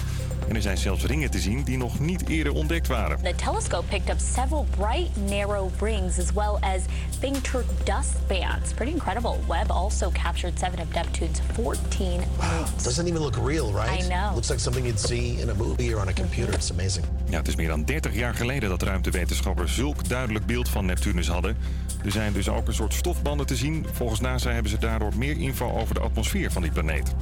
[0.49, 3.23] En er zijn zelfs ringen te zien die nog niet eerder ontdekt waren.
[3.23, 6.83] The telescope picked up several bright, narrow rings as well as
[7.19, 8.73] fainter dust bands.
[8.75, 9.37] Pretty incredible.
[9.49, 12.83] Webb also captured seven of Neptune's 14 moons.
[12.83, 14.05] Doesn't even look real, right?
[14.05, 14.35] I know.
[14.35, 16.55] Looks like something you'd see in a movie or on a computer.
[16.55, 17.07] It's amazing.
[17.29, 18.83] Ja, het is meer dan 30 jaar geleden dat
[19.23, 21.57] ruimtewetenschappers zulk duidelijk beeld van Neptunus hadden.
[22.05, 23.87] Er zijn dus ook een soort stofbanden te zien.
[23.93, 27.15] Volgens NASA hebben ze daardoor meer info over de atmosfeer van die planeet.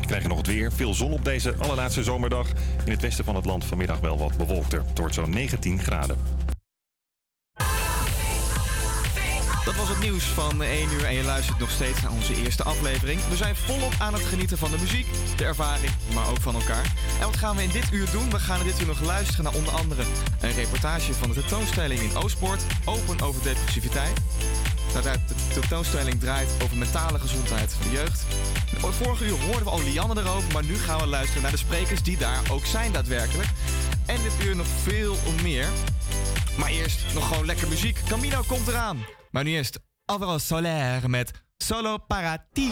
[0.00, 0.72] We krijgen nog het weer.
[0.72, 2.48] Veel zon op deze allerlaatste zomerdag.
[2.84, 4.82] In het westen van het land vanmiddag wel wat bewolkter.
[4.88, 6.16] Het wordt zo'n 19 graden.
[9.66, 12.62] Dat was het nieuws van 1 uur en je luistert nog steeds naar onze eerste
[12.62, 13.20] aflevering.
[13.28, 15.06] We zijn volop aan het genieten van de muziek,
[15.36, 16.92] de ervaring, maar ook van elkaar.
[17.20, 18.30] En wat gaan we in dit uur doen?
[18.30, 20.02] We gaan in dit uur nog luisteren naar onder andere
[20.40, 24.20] een reportage van de tentoonstelling in Oostpoort, Open over depressiviteit.
[25.02, 25.18] De
[25.52, 28.24] tentoonstelling draait over mentale gezondheid van de jeugd.
[28.78, 32.02] Vorige uur hoorden we al Lianne erover, maar nu gaan we luisteren naar de sprekers
[32.02, 33.48] die daar ook zijn daadwerkelijk.
[34.06, 35.68] En dit uur nog veel meer.
[36.58, 38.00] Maar eerst nog gewoon lekker muziek.
[38.08, 39.04] Camino komt eraan.
[39.30, 42.70] Maar nu eerst Alvaro Soler met Solo Para Ti.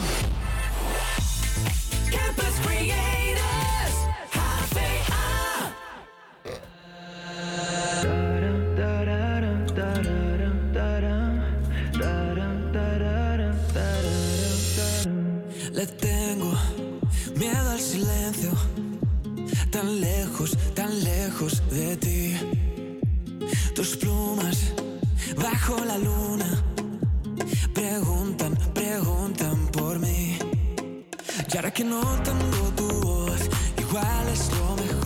[19.75, 22.37] tan lejos, tan lejos de ti.
[23.75, 24.72] Tus plumas
[25.37, 26.62] bajo la luna
[27.75, 30.39] preguntan, preguntan por mí.
[31.53, 33.41] Y ahora que no tengo tu voz,
[33.77, 35.03] igual es lo mejor.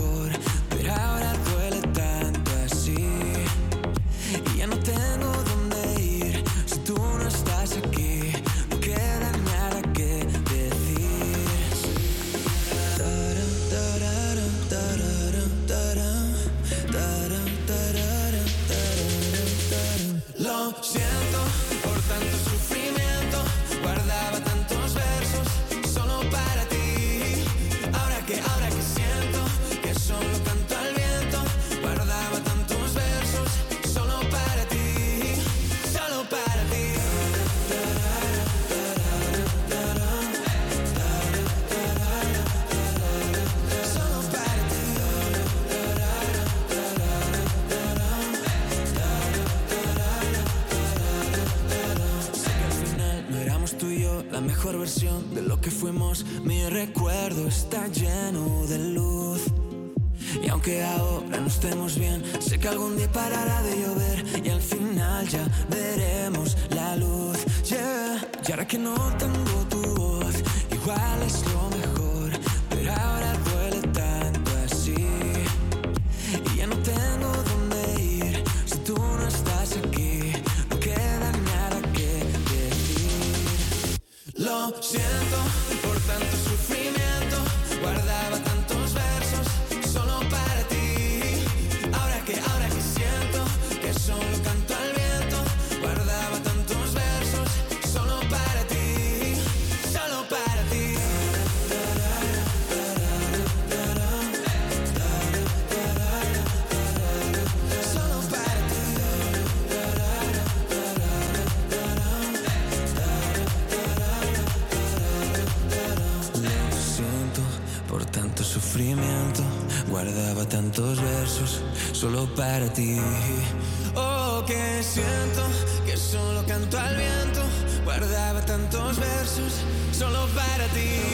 [130.75, 131.07] ti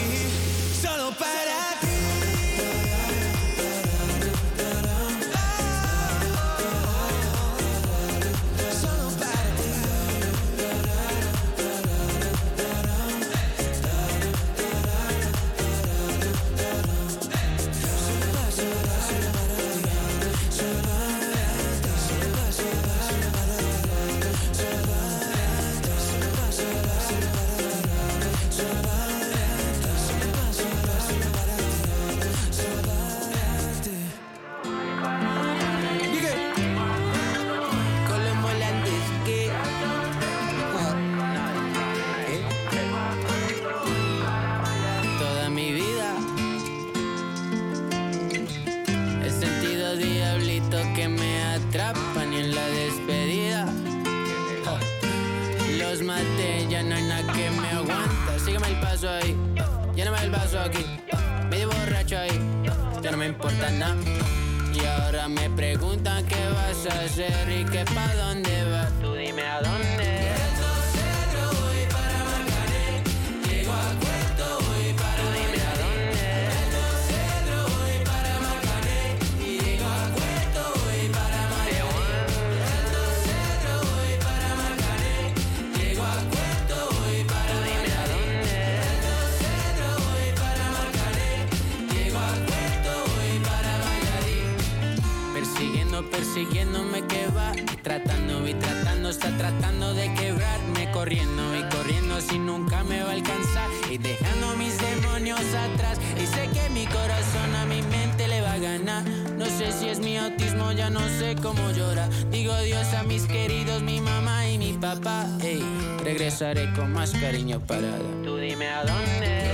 [112.65, 115.27] adiós a mis queridos, mi mamá y mi papá.
[115.43, 115.61] Ey,
[116.03, 117.99] regresaré con más cariño parada.
[118.23, 119.44] Tú dime a dónde.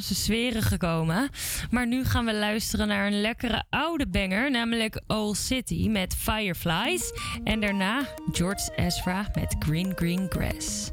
[0.00, 1.28] zweren gekomen.
[1.70, 7.12] Maar nu gaan we luisteren naar een lekkere oude banger, namelijk Old City met Fireflies.
[7.44, 10.90] En daarna George Ezra met Green Green Grass.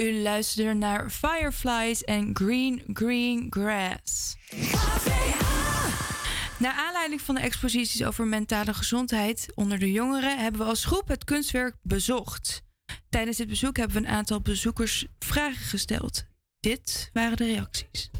[0.00, 4.36] U luisterde naar Fireflies en Green Green Grass.
[6.58, 11.08] Naar aanleiding van de exposities over mentale gezondheid onder de jongeren hebben we als groep
[11.08, 12.62] het kunstwerk bezocht.
[13.08, 16.24] Tijdens dit bezoek hebben we een aantal bezoekers vragen gesteld.
[16.60, 18.10] Dit waren de reacties.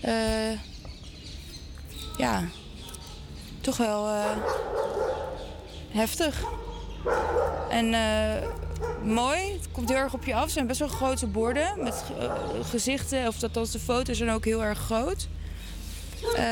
[0.00, 0.52] Eh,
[2.16, 2.48] ja,
[3.60, 4.36] toch wel eh,
[5.88, 6.42] heftig.
[7.70, 8.63] En eh,
[9.04, 9.52] mooi.
[9.52, 10.42] Het komt heel erg op je af.
[10.42, 13.26] Het zijn best wel grote borden met eh, gezichten.
[13.26, 15.28] Of dat de foto's zijn ook heel erg groot.
[16.36, 16.44] Eh,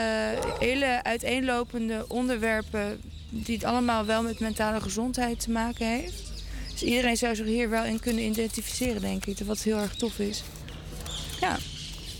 [0.58, 6.32] hele uiteenlopende onderwerpen die het allemaal wel met mentale gezondheid te maken heeft.
[6.70, 9.38] Dus iedereen zou zich hier wel in kunnen identificeren, denk ik.
[9.38, 10.42] Wat heel erg tof is.
[11.40, 11.56] Ja.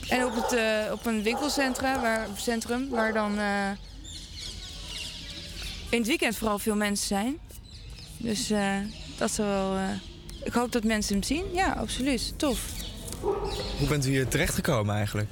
[0.08, 3.38] En op, het, eh, op een winkelcentrum waar, centrum, waar dan
[5.90, 7.38] in het weekend vooral veel mensen zijn.
[8.16, 8.50] Dus
[9.18, 9.76] dat is wel.
[9.76, 9.82] eh,
[10.44, 11.44] ik hoop dat mensen hem zien.
[11.52, 12.32] Ja, absoluut.
[12.36, 12.60] Tof.
[13.78, 15.28] Hoe bent u hier terechtgekomen eigenlijk?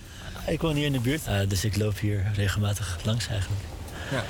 [0.47, 3.63] Ik woon hier in de buurt, eh, dus ik loop hier regelmatig langs eigenlijk.
[4.11, 4.25] Ja.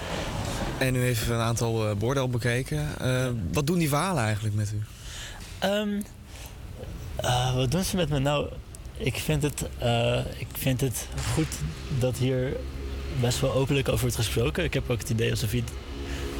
[0.79, 2.89] En u heeft een aantal eh, borden al bekeken.
[3.01, 4.83] Eh, wat doen die verhalen eigenlijk met u?
[5.59, 6.01] Ehm,
[7.17, 8.19] eh, wat doen ze met me?
[8.19, 8.49] Nou,
[8.97, 11.47] ik vind, het, eh, ik vind het goed
[11.99, 12.57] dat hier
[13.21, 14.65] best wel openlijk over wordt gesproken.
[14.65, 15.51] Ik heb ook het idee alsof,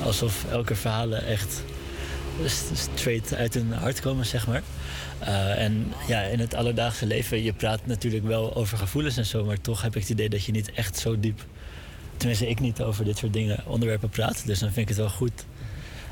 [0.03, 1.63] alsof elke verhalen echt
[2.75, 4.63] straight uit hun hart komen, zeg maar.
[5.19, 9.45] Eh, en ja, in het alledaagse leven, je praat natuurlijk wel over gevoelens en zo,
[9.45, 11.47] maar toch heb ik het idee dat je niet echt zo diep,
[12.17, 14.47] tenminste ik niet over dit soort dingen, onderwerpen praat.
[14.47, 15.45] Dus dan vind ik het wel goed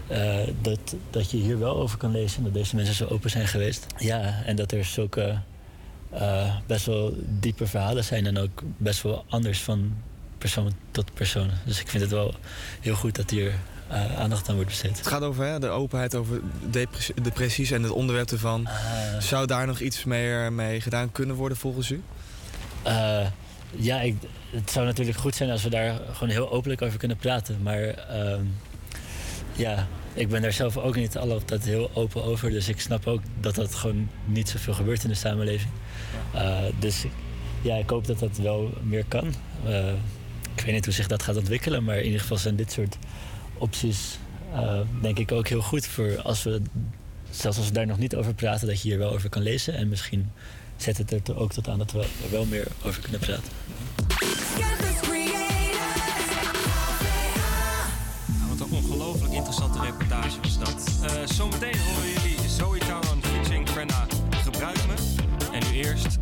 [0.09, 2.45] eh, dat, dat je hier wel over kan lezen.
[2.45, 3.87] Dat deze mensen zo open zijn geweest.
[3.99, 5.39] Ja, en dat er zulke
[6.11, 8.27] eh, best wel diepe verhalen zijn.
[8.27, 9.97] En ook best wel anders van
[10.39, 11.51] persoon tot persoon.
[11.65, 12.35] Dus ik vind het wel
[12.81, 13.55] heel goed dat hier
[14.19, 14.99] aandacht aan wordt besteed.
[14.99, 16.41] Het gaat over hè, de openheid, over
[16.71, 18.67] depressie, depressies en het onderwerp ervan.
[18.67, 18.75] Ah.
[19.19, 22.03] Zou daar nog iets meer mee gedaan kunnen worden volgens u?
[22.83, 23.27] Eh,
[23.71, 24.17] ja, ik,
[24.51, 27.59] het zou natuurlijk goed zijn als we daar gewoon heel openlijk over kunnen praten.
[27.63, 28.45] Maar ehm,
[29.53, 32.51] ja, ik ben daar zelf ook niet altijd heel open over.
[32.51, 35.71] Dus ik snap ook dat dat gewoon niet zoveel gebeurt in de samenleving.
[36.35, 37.05] Eh, dus
[37.63, 39.35] ja, ik hoop dat dat wel meer kan.
[39.65, 39.93] Eh,
[40.55, 42.97] ik weet niet hoe zich dat gaat ontwikkelen, maar in ieder geval zijn dit soort
[43.59, 44.19] opties
[44.53, 46.63] eh, denk ik ook heel goed voor als we,
[47.31, 49.75] zelfs als we daar nog niet over praten, dat je hier wel over kan lezen.
[49.75, 50.31] En misschien
[50.77, 53.53] zet het er ook tot aan dat we er wel meer over kunnen praten.
[58.27, 60.99] Nou, wat een ongelooflijk interessante reportage was dat.
[61.03, 64.95] Eh, zometeen horen jullie Zoe Taron featuring Frenna Gebruik Me.
[65.53, 66.19] En nu eerst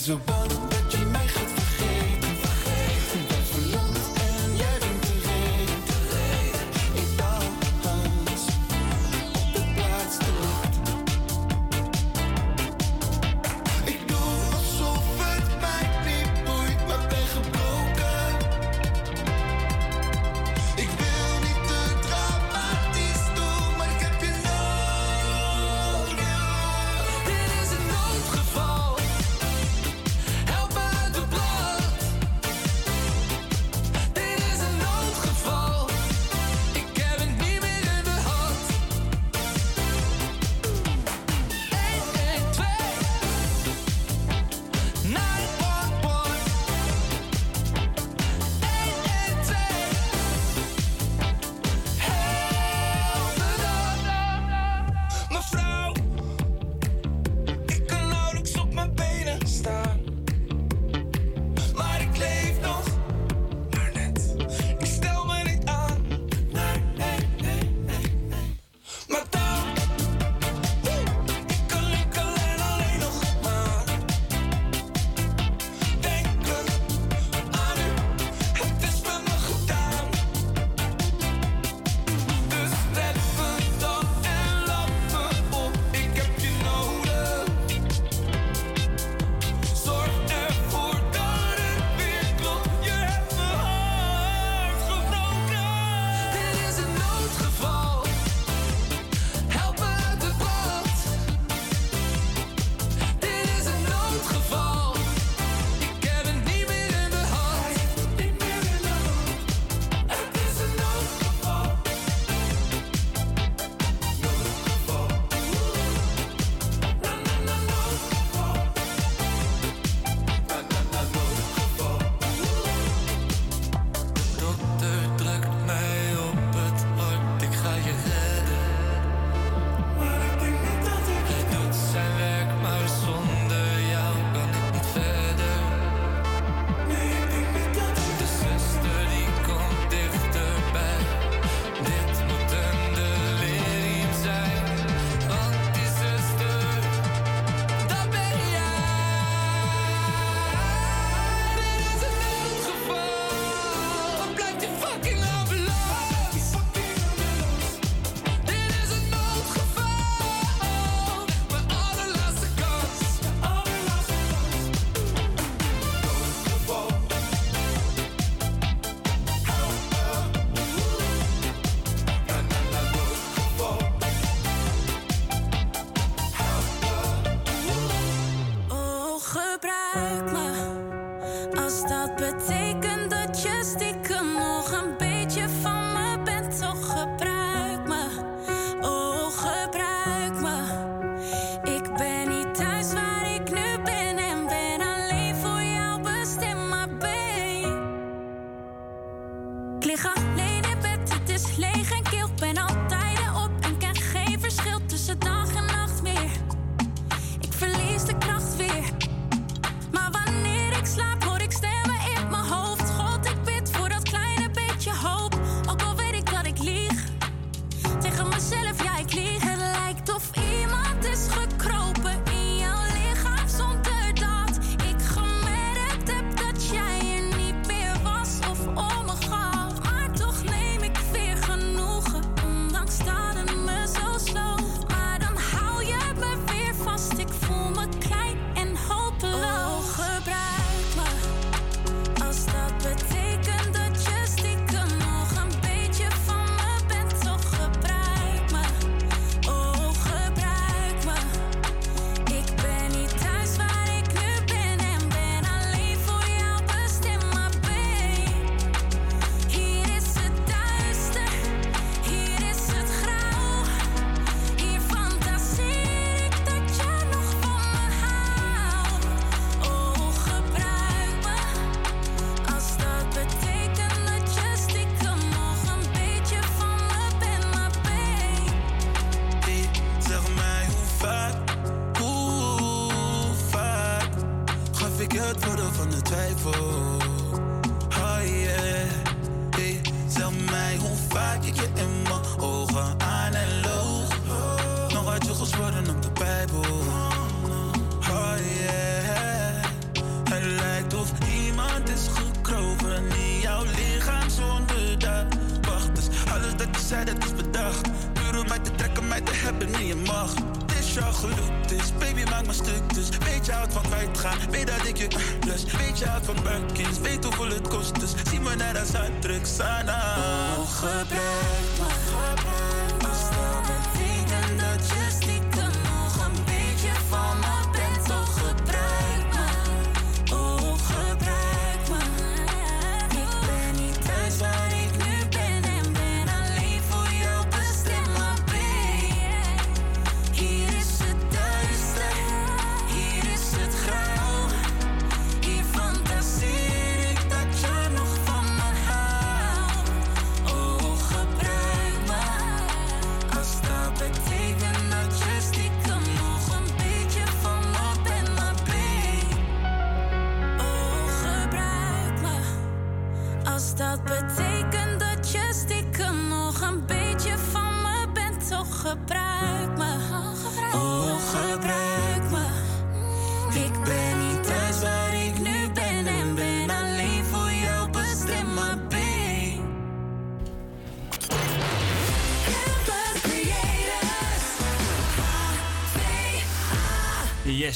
[0.00, 0.39] Ik ben zo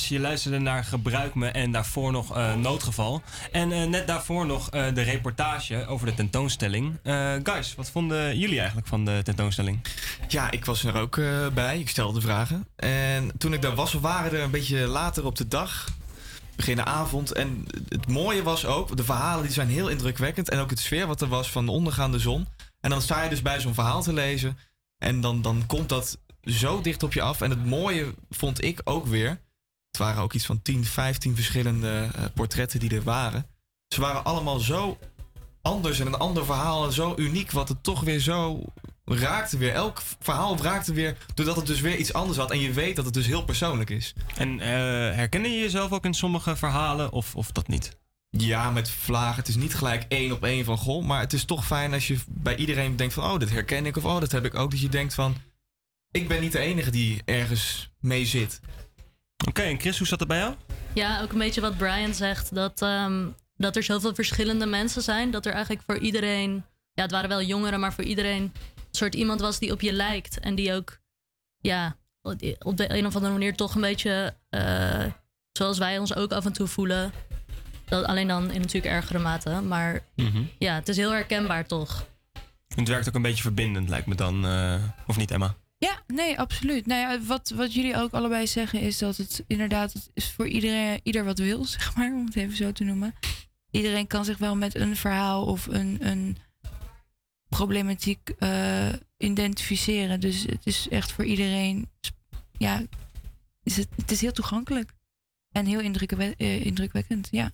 [0.04, 3.22] Yes, je luisterde naar Gebruik Me en daarvoor nog eh, Noodgeval.
[3.52, 6.98] En eh, net daarvoor nog eh, de reportage over de tentoonstelling.
[7.42, 9.80] Guys, wat vonden jullie eigenlijk van de tentoonstelling?
[10.28, 11.20] Ja, ik was er ook
[11.54, 11.78] bij.
[11.78, 12.66] Ik stelde vragen.
[12.76, 15.88] En toen ik daar was, we waren er een beetje later op de dag.
[16.56, 17.32] Begin de avond.
[17.32, 20.50] En het mooie was ook, de verhalen die zijn heel indrukwekkend.
[20.50, 22.46] En ook het sfeer wat er was van de ondergaande zon.
[22.80, 24.58] En dan sta je dus bij zo'n verhaal te lezen.
[24.98, 27.40] En dan, dan komt dat zo dicht op je af.
[27.40, 29.42] En het mooie vond ik ook weer.
[29.94, 33.46] Het waren ook iets van 10, 15 verschillende eh, portretten die er waren.
[33.88, 34.98] Ze waren allemaal zo
[35.62, 38.62] anders en een ander verhaal en zo uniek, wat het toch weer zo
[39.04, 39.72] raakte weer.
[39.72, 42.50] Elk verhaal raakte weer, doordat het dus weer iets anders had.
[42.50, 44.14] En je weet dat het dus heel persoonlijk is.
[44.36, 47.96] En herkende je jezelf ook in sommige verhalen of, of dat niet?
[48.30, 49.36] Ja, met vlagen.
[49.36, 51.04] Het is niet gelijk één op één van goh.
[51.04, 53.24] Maar het is toch fijn als je bij iedereen denkt van...
[53.24, 54.70] oh, dit herken ik of oh, dat heb ik ook.
[54.70, 55.36] Dat je denkt van...
[56.10, 58.60] ik ben niet de enige die ergens mee zit.
[59.48, 60.54] Oké, en Chris, hoe zat het bij jou?
[60.94, 62.54] Ja, ook een beetje wat Brian zegt.
[62.54, 63.26] Dat, ehm,
[63.56, 65.30] dat er zoveel verschillende mensen zijn.
[65.30, 66.64] Dat er eigenlijk voor iedereen.
[66.92, 68.42] Ja, het waren wel jongeren, maar voor iedereen.
[68.42, 70.40] een soort iemand was die op je lijkt.
[70.40, 70.98] En die ook.
[71.58, 71.96] Ja,
[72.62, 74.34] op de een of andere manier toch een beetje.
[74.50, 75.04] eh,
[75.52, 77.12] zoals wij ons ook af en toe voelen.
[77.84, 79.50] Dat, alleen dan in natuurlijk ergere mate.
[79.60, 80.00] Maar
[80.58, 82.06] ja, het is heel herkenbaar toch.
[82.74, 84.46] Het werkt ook een beetje verbindend, lijkt me dan.
[84.46, 84.74] eh,
[85.06, 85.54] of niet, Emma?
[85.78, 86.86] Ja, nee, absoluut.
[86.86, 90.48] Nou ja, wat, wat jullie ook allebei zeggen is dat het inderdaad het is voor
[90.48, 93.14] iedereen, ieder wat wil, zeg maar, om het even zo te noemen.
[93.70, 96.36] Iedereen kan zich wel met een verhaal of een, een
[97.48, 100.20] problematiek eh, identificeren.
[100.20, 101.90] Dus het is echt voor iedereen,
[102.58, 102.82] ja,
[103.62, 104.92] is het, het is heel toegankelijk
[105.52, 107.52] en heel eh, indrukwekkend, ja.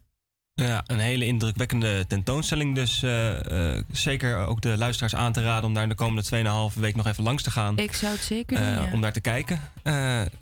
[0.66, 2.74] Ja, een hele indrukwekkende tentoonstelling.
[2.74, 6.72] Dus eh, eh, zeker ook de luisteraars aan te raden om daar in de komende
[6.72, 7.78] 2,5 week nog even langs te gaan.
[7.78, 8.92] Ik zou het zeker eh, doen.
[8.92, 9.60] Om daar te kijken.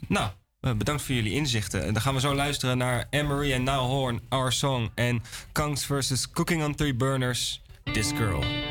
[0.07, 0.29] nou,
[0.59, 1.85] bedankt voor jullie inzichten.
[1.85, 4.89] En dan gaan we zo luisteren naar Emery en Now Horn, Our Song.
[4.95, 8.68] En Kangs versus Cooking on Three Burners, This Girl.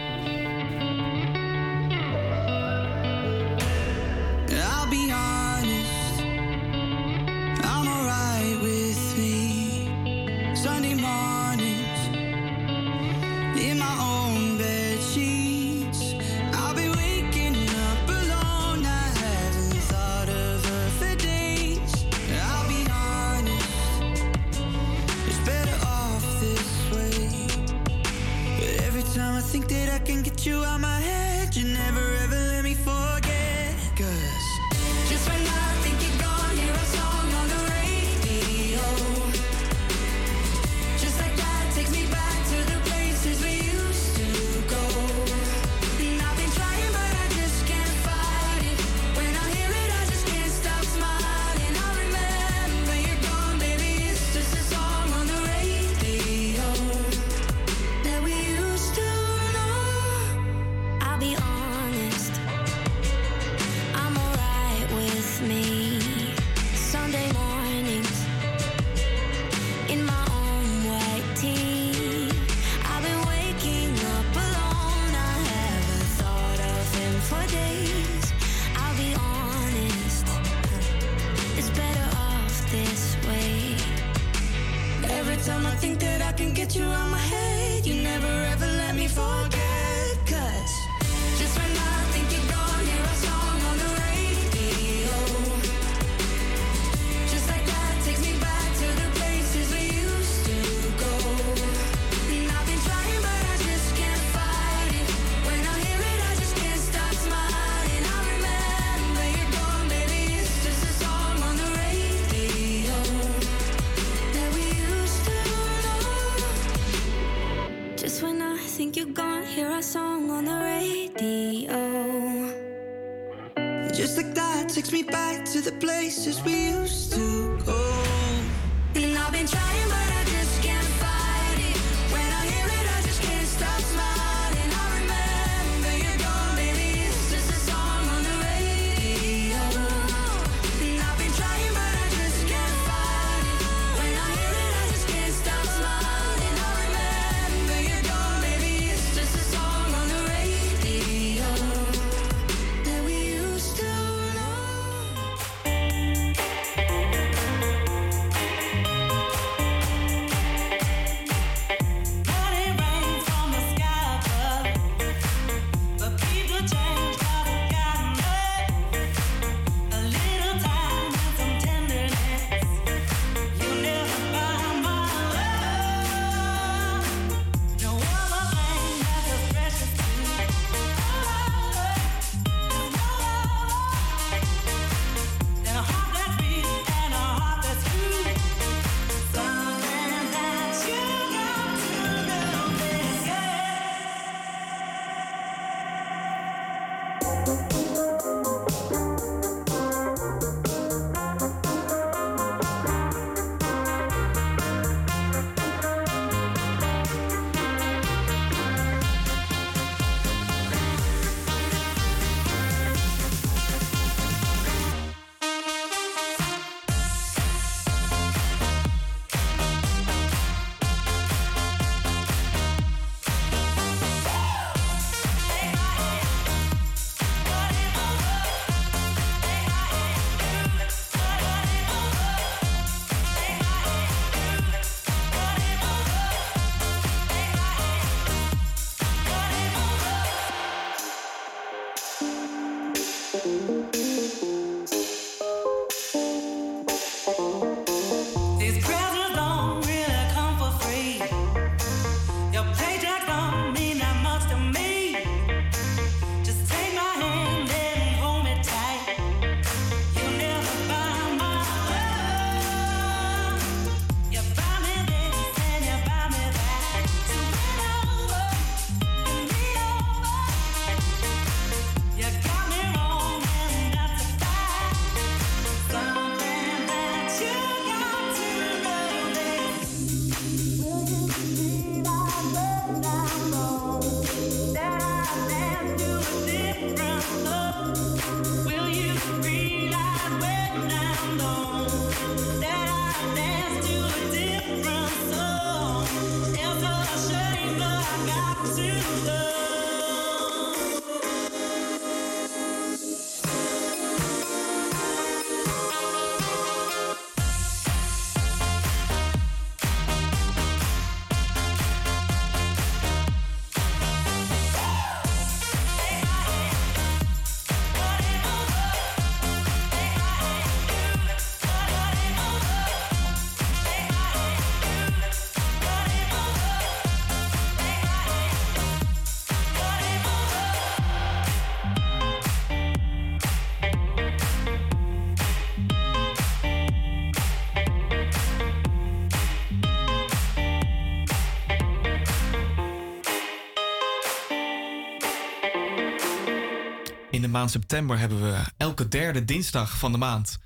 [347.59, 350.59] Maand september hebben we elke derde dinsdag van de maand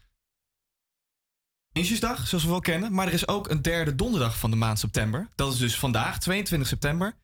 [1.73, 2.93] Injusdag, zoals we wel kennen.
[2.93, 5.29] Maar er is ook een derde donderdag van de maand september.
[5.35, 7.19] Dat is dus vandaag, 22 september.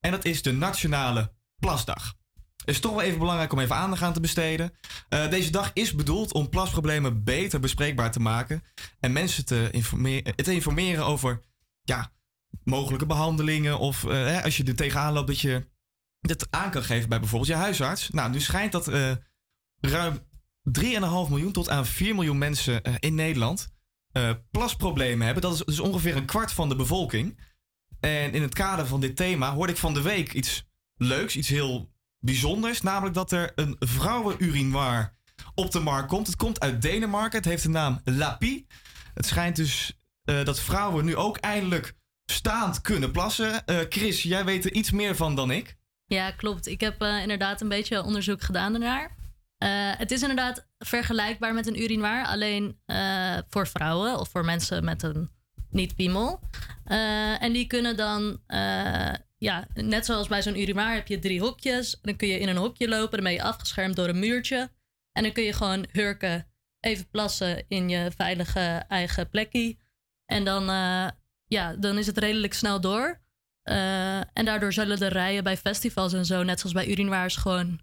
[0.00, 2.14] En dat is de Nationale Plasdag.
[2.56, 4.72] Het is toch wel even belangrijk om even aandacht aan te besteden.
[5.08, 8.62] Eh, deze dag is bedoeld om plasproblemen beter bespreekbaar te maken.
[9.00, 11.40] En mensen te, informeren, te informeren over
[11.82, 12.12] ja,
[12.64, 13.78] mogelijke behandelingen.
[13.78, 15.66] Of eh, als je er tegenaan loopt dat je
[16.20, 18.10] dit aan kan geven bij bijvoorbeeld je huisarts.
[18.10, 19.12] Nou, nu schijnt dat eh,
[19.80, 20.18] ruim
[20.80, 20.80] 3,5
[21.28, 23.72] miljoen tot aan 4 miljoen mensen eh, in Nederland
[24.12, 25.42] eh, plasproblemen hebben.
[25.42, 27.40] Dat is dus ongeveer een kwart van de bevolking.
[28.00, 30.64] En in het kader van dit thema hoorde ik van de week iets
[30.96, 32.82] leuks, iets heel bijzonders.
[32.82, 35.16] Namelijk dat er een vrouwenurinoir
[35.54, 36.26] op de markt komt.
[36.26, 37.38] Het komt uit Denemarken.
[37.38, 38.66] Het heeft de naam Lapi.
[39.14, 39.92] Het schijnt dus
[40.24, 43.62] dat vrouwen nu ook eindelijk staand kunnen plassen.
[43.88, 45.77] Chris, jij weet er iets meer van dan ik.
[46.08, 46.66] Ja, klopt.
[46.66, 49.16] Ik heb eh, inderdaad een beetje onderzoek gedaan daarnaar.
[49.58, 54.84] Eh, het is inderdaad vergelijkbaar met een urinoir, alleen eh, voor vrouwen of voor mensen
[54.84, 55.30] met een
[55.70, 56.40] niet-piemel.
[57.40, 58.40] En die kunnen dan,
[59.38, 61.98] ja, net zoals bij zo'n urinoir heb je drie hokjes.
[62.02, 64.70] Dan kun je in een hokje lopen, dan ben je afgeschermd door een muurtje.
[65.12, 66.46] En dan kun je gewoon hurken,
[66.80, 69.76] even plassen in je veilige eigen plekje.
[70.26, 70.64] En dan,
[71.44, 73.20] ja, dan is het redelijk snel door.
[73.68, 77.80] Eh, en daardoor zullen de rijen bij festivals en zo, net zoals bij urinoirs, gewoon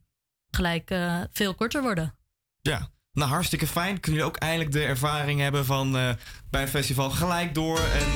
[0.50, 2.16] gelijk eh, veel korter worden.
[2.62, 4.00] Ja, nou hartstikke fijn.
[4.00, 6.10] Kunnen jullie ook eindelijk de ervaring hebben van eh,
[6.50, 7.78] bij een festival gelijk door.
[7.78, 8.08] En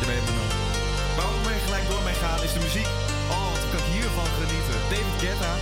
[0.00, 0.52] je weet maar nog.
[1.16, 2.90] Waar we gelijk door mee gaan is de muziek.
[3.30, 4.78] Oh, wat kan ik hiervan genieten.
[4.90, 5.54] David Guetta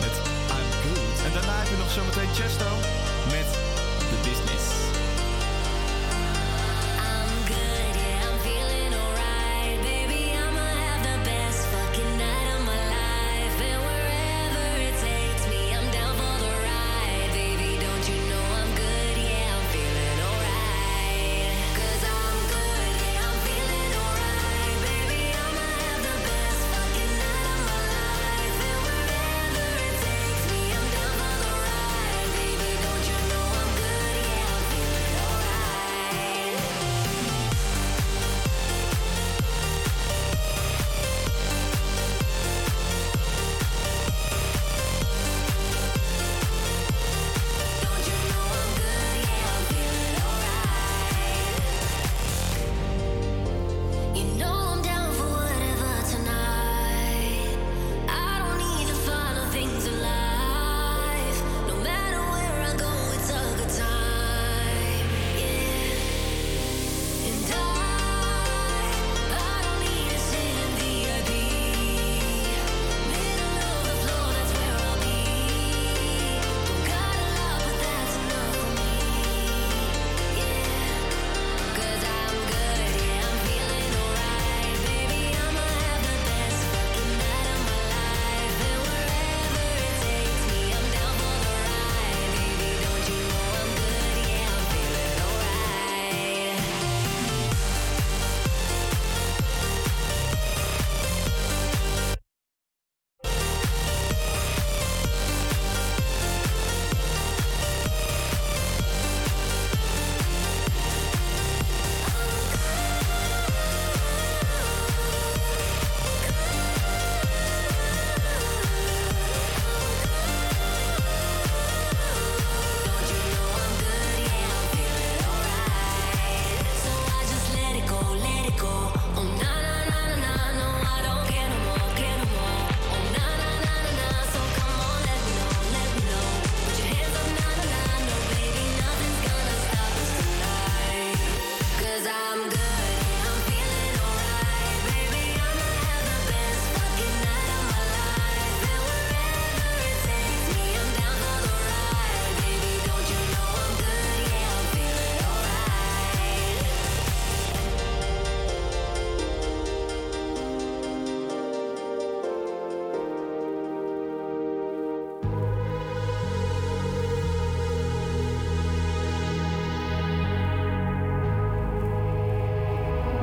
[0.00, 0.14] met
[0.56, 1.24] I'm Good.
[1.26, 2.89] En daarna heb je nog zometeen Chesto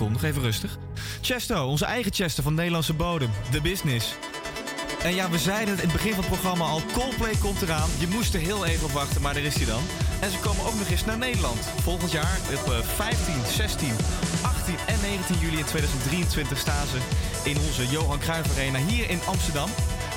[0.00, 0.78] Nog even rustig.
[1.20, 3.30] Chesto, onze eigen Chester van Nederlandse bodem.
[3.50, 4.14] The Business.
[5.02, 6.82] En ja, we zeiden het in het begin van het programma al.
[6.92, 7.88] Coldplay komt eraan.
[7.98, 9.82] Je moest er heel even op wachten, maar daar is hij dan.
[10.20, 11.60] En ze komen ook nog eens naar Nederland.
[11.82, 13.88] Volgend jaar op eh, 15, 16,
[14.42, 16.98] 18 en 19 juli in 2023 staan ze
[17.50, 19.70] in onze Johan Cruijff Arena hier in Amsterdam.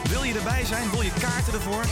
[0.09, 0.91] Wil je erbij zijn?
[0.91, 1.83] Wil je kaarten ervoor?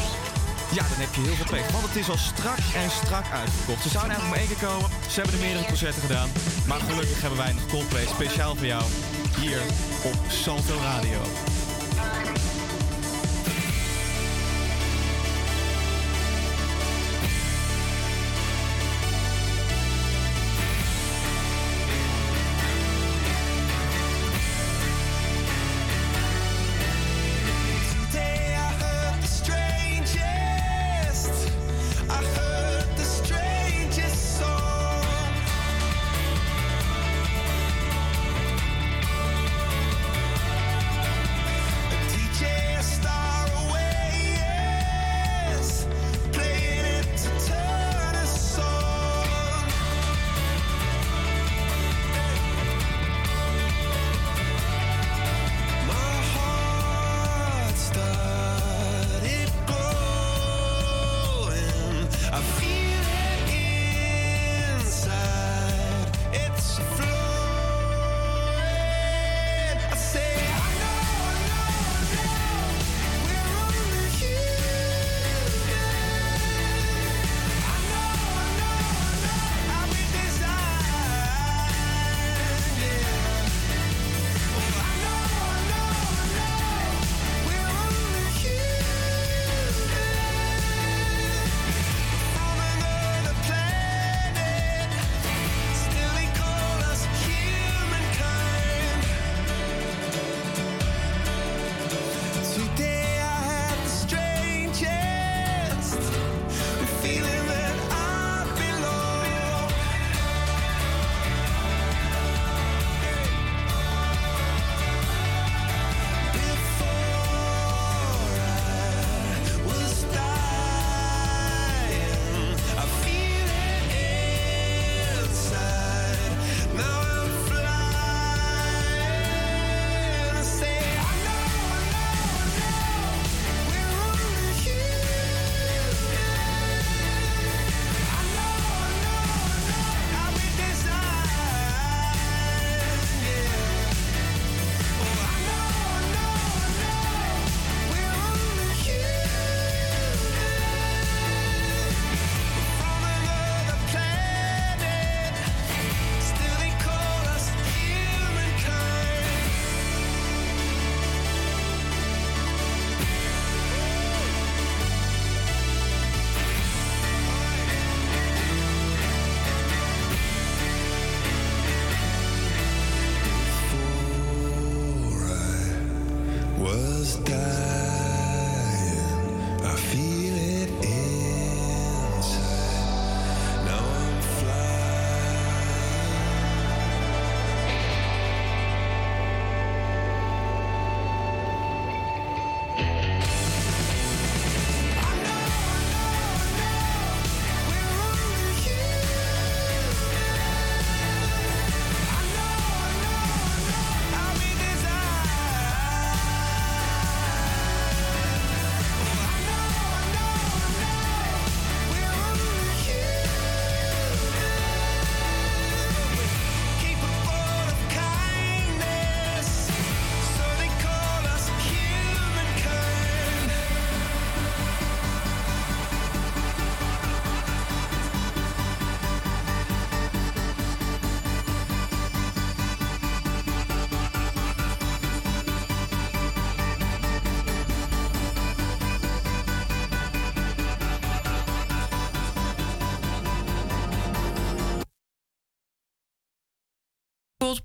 [0.78, 1.72] Ja, dan heb je heel veel pech.
[1.72, 3.82] Want het is al strak en strak uitverkocht.
[3.82, 4.90] Ze zouden eigenlijk maar één keer komen.
[5.10, 6.30] Ze hebben er meerdere concerten gedaan.
[6.68, 8.84] Maar gelukkig hebben wij nog Coldplay speciaal voor jou.
[9.40, 9.62] Hier
[10.04, 11.47] op Salto Radio.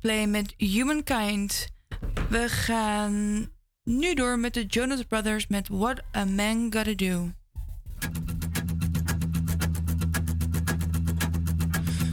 [0.03, 1.69] Coldplay met Humankind.
[2.29, 3.49] We gaan
[3.85, 7.33] nu door met de Jonas Brothers met What a Man Gotta Do.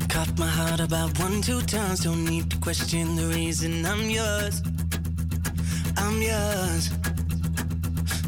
[0.07, 1.99] Cut my heart about one, two times.
[1.99, 4.61] Don't need to question the reason I'm yours.
[5.95, 6.90] I'm yours.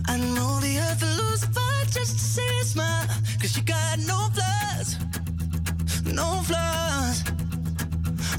[0.09, 3.07] I know the earth will lose a fight just see a smile.
[3.39, 4.97] Cause you got no flaws.
[6.05, 7.23] No flaws.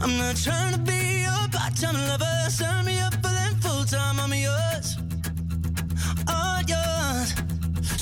[0.03, 2.51] I'm not trying to be your part-time lover.
[2.51, 4.19] Sign me up for them full-time.
[4.21, 4.97] I'm yours.
[6.29, 7.35] All yours.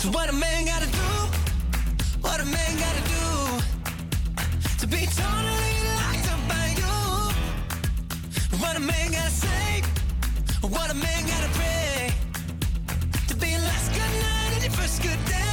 [0.00, 1.08] So what a man gotta do?
[2.22, 3.20] What a man gotta do?
[4.80, 6.96] to be totally locked up by you.
[8.60, 9.82] What a man gotta say,
[10.62, 12.14] what a man gotta pray
[13.28, 15.49] to be last good night and your first good day.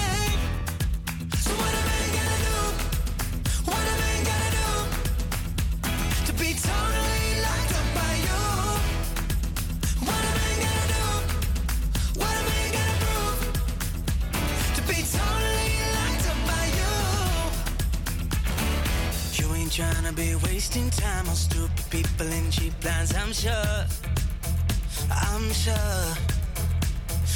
[19.80, 23.86] Ain't tryna be wasting time on stupid people in cheap lines, I'm sure.
[25.12, 26.16] I'm sure.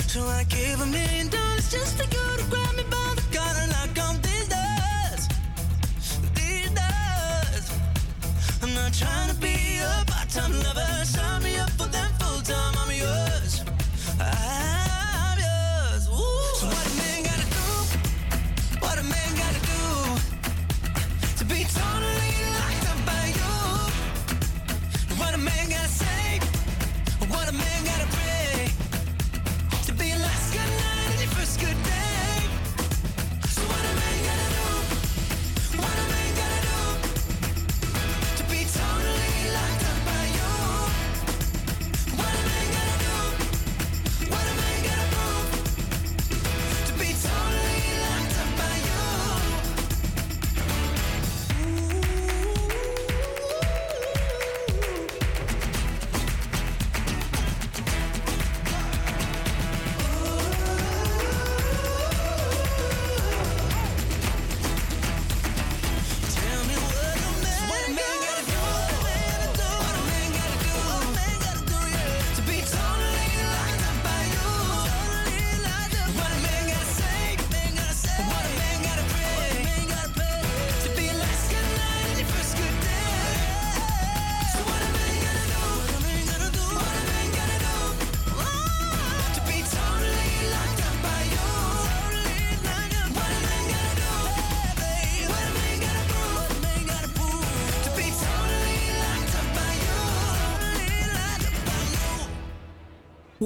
[0.08, 3.62] So I give a million dollars just for you to grab me by the collar
[3.62, 5.28] and lock on these doors.
[6.34, 7.72] These doors.
[8.64, 11.06] I'm not trying to be a part-time lover.
[11.06, 12.74] Sign me up for them full-time.
[12.76, 13.64] I'm yours.
[14.20, 14.51] I'm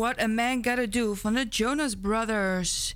[0.06, 2.96] What a Man Gotta Do van de Jonas Brothers.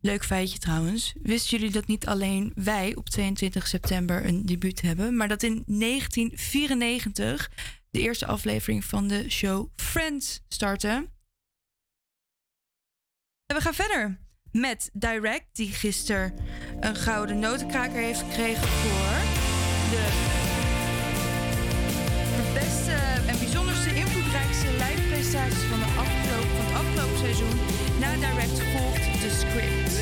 [0.00, 1.14] Leuk feitje trouwens.
[1.22, 5.64] Wisten jullie dat niet alleen wij op 22 september een debuut hebben, maar dat in
[5.66, 7.50] 1994
[7.90, 11.08] de eerste aflevering van de show Friends startte?
[13.46, 14.18] En we gaan verder
[14.50, 16.34] met Direct, die gisteren
[16.80, 19.16] een gouden notenkraker heeft gekregen voor
[19.90, 20.10] de
[22.54, 22.92] beste
[23.26, 25.06] en bijzonderste invloedrijkste live
[25.68, 26.25] van, de afgelopen,
[26.78, 27.48] afgelopen.
[28.00, 29.94] Na Direct volgt de script.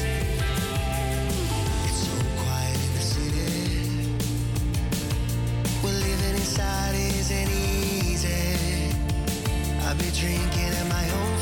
[6.55, 8.95] Inside isn't easy.
[9.83, 11.34] I've been drinking at my own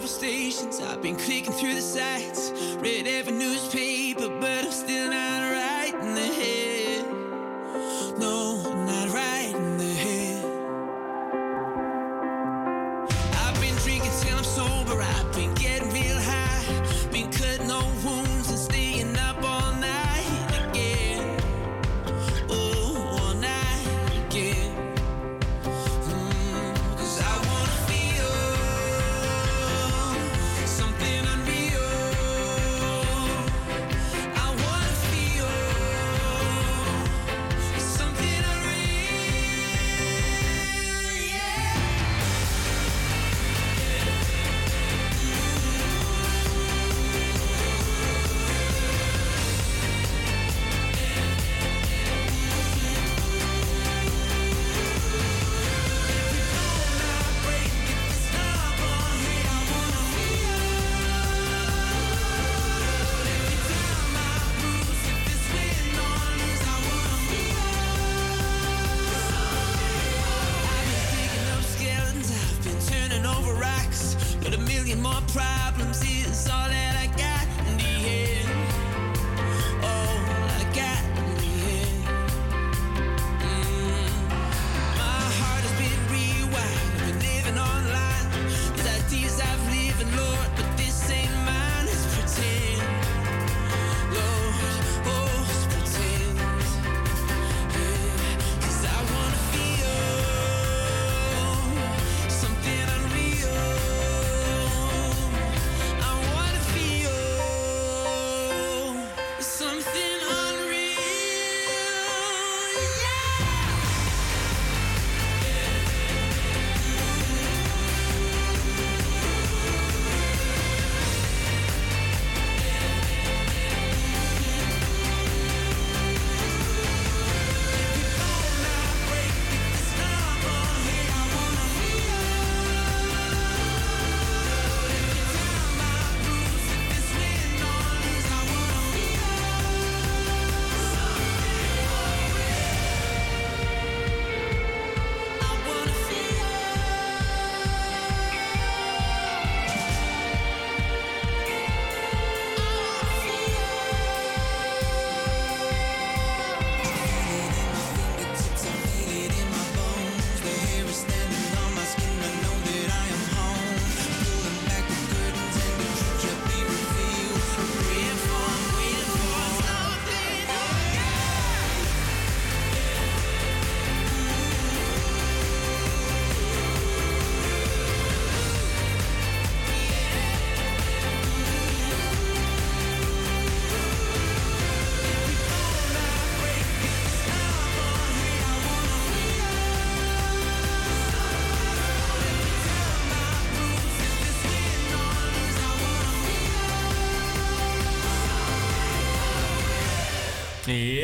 [0.00, 2.52] I've been clicking through the sites.
[2.78, 3.49] Read every newspaper,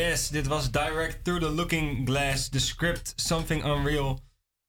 [0.09, 4.21] Yes, dit was Direct Through the Looking Glass, de script Something Unreal.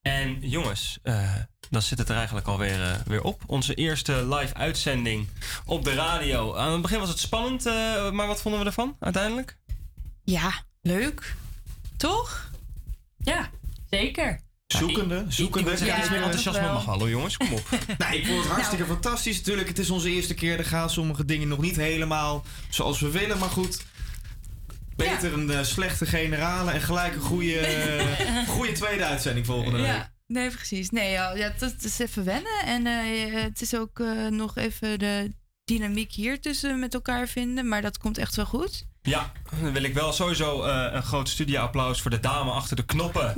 [0.01, 1.34] En jongens, eh,
[1.69, 3.41] dan zit het er eigenlijk alweer eh, weer op.
[3.45, 5.27] Onze eerste live uitzending
[5.65, 6.55] op de radio.
[6.55, 9.57] Aan het begin was het spannend, eh, maar wat vonden we ervan uiteindelijk?
[10.23, 10.51] Ja,
[10.81, 11.35] leuk.
[11.97, 12.51] Toch?
[13.18, 13.49] Ja,
[13.89, 14.39] zeker.
[14.68, 15.72] Zoekende, zoekende.
[15.72, 17.69] Ik, ik, ik, iets meer enthousiasme mag hallo jongens, kom op.
[17.97, 19.38] Nee, ik vond het hartstikke fantastisch.
[19.38, 20.57] Natuurlijk, het is onze eerste keer.
[20.57, 23.38] Er gaan sommige dingen nog niet helemaal zoals we willen.
[23.38, 23.85] Maar goed,
[24.98, 29.88] beter een eh, slechte generale en gelijk een goede, eh, goede tweede uitzending volgende week.
[29.88, 30.90] Ja, nee, precies.
[30.90, 32.60] Nee, ja, het, het is even wennen.
[32.65, 35.32] En eh, het is ook eh, nog even de
[35.64, 37.68] dynamiek hier tussen met elkaar vinden.
[37.68, 38.86] Maar dat komt echt wel goed.
[39.02, 42.86] Ja, dan wil ik wel sowieso eh, een groot studioapplaus voor de dame achter de
[42.86, 43.34] knoppen.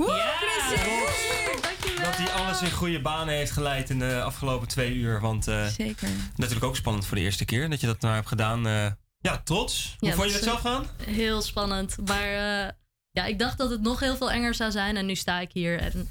[2.02, 5.20] Dat hij alles in goede banen heeft geleid in de afgelopen twee uur.
[5.20, 6.08] Want eh, Zeker.
[6.36, 8.62] natuurlijk ook spannend voor de eerste keer dat je dat nou hebt gedaan.
[9.20, 9.96] Ja, trots.
[9.98, 10.86] Hoe Ja, vond je het zelf gaan?
[10.98, 11.96] eh, Heel spannend.
[12.06, 12.22] Maar
[12.66, 12.70] eh,
[13.10, 14.96] ja, ik dacht dat het nog heel veel enger zou zijn.
[14.96, 15.78] En nu sta ik hier.
[15.78, 16.10] En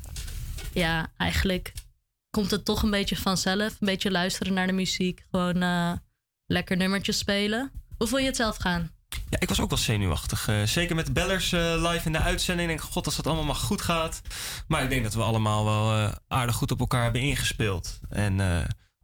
[0.74, 1.74] ja, eigenlijk
[2.30, 3.72] komt het toch een beetje vanzelf.
[3.72, 5.26] Een beetje luisteren naar de muziek.
[5.32, 5.92] Gewoon eh,
[6.46, 7.72] lekker nummertjes spelen.
[7.98, 8.92] Hoe vond je het zelf gaan?
[9.30, 10.50] Ja, ik was ook wel zenuwachtig.
[10.66, 12.70] Zeker met de bellers live in de uitzending.
[12.70, 14.22] Ik denk, god, als dat allemaal maar goed gaat.
[14.68, 18.00] Maar ik denk dat we allemaal wel aardig goed op elkaar hebben ingespeeld.
[18.10, 18.40] En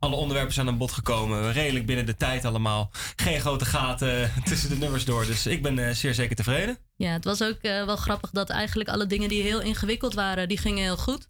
[0.06, 1.52] alle onderwerpen zijn aan bod gekomen.
[1.52, 2.92] Redelijk binnen de tijd allemaal.
[3.16, 5.26] Geen grote gaten tussen de nummers door.
[5.26, 6.78] Dus ik ben eh, zeer zeker tevreden.
[6.96, 10.48] Ja, het was ook eh, wel grappig dat eigenlijk alle dingen die heel ingewikkeld waren,
[10.48, 11.28] die gingen heel goed.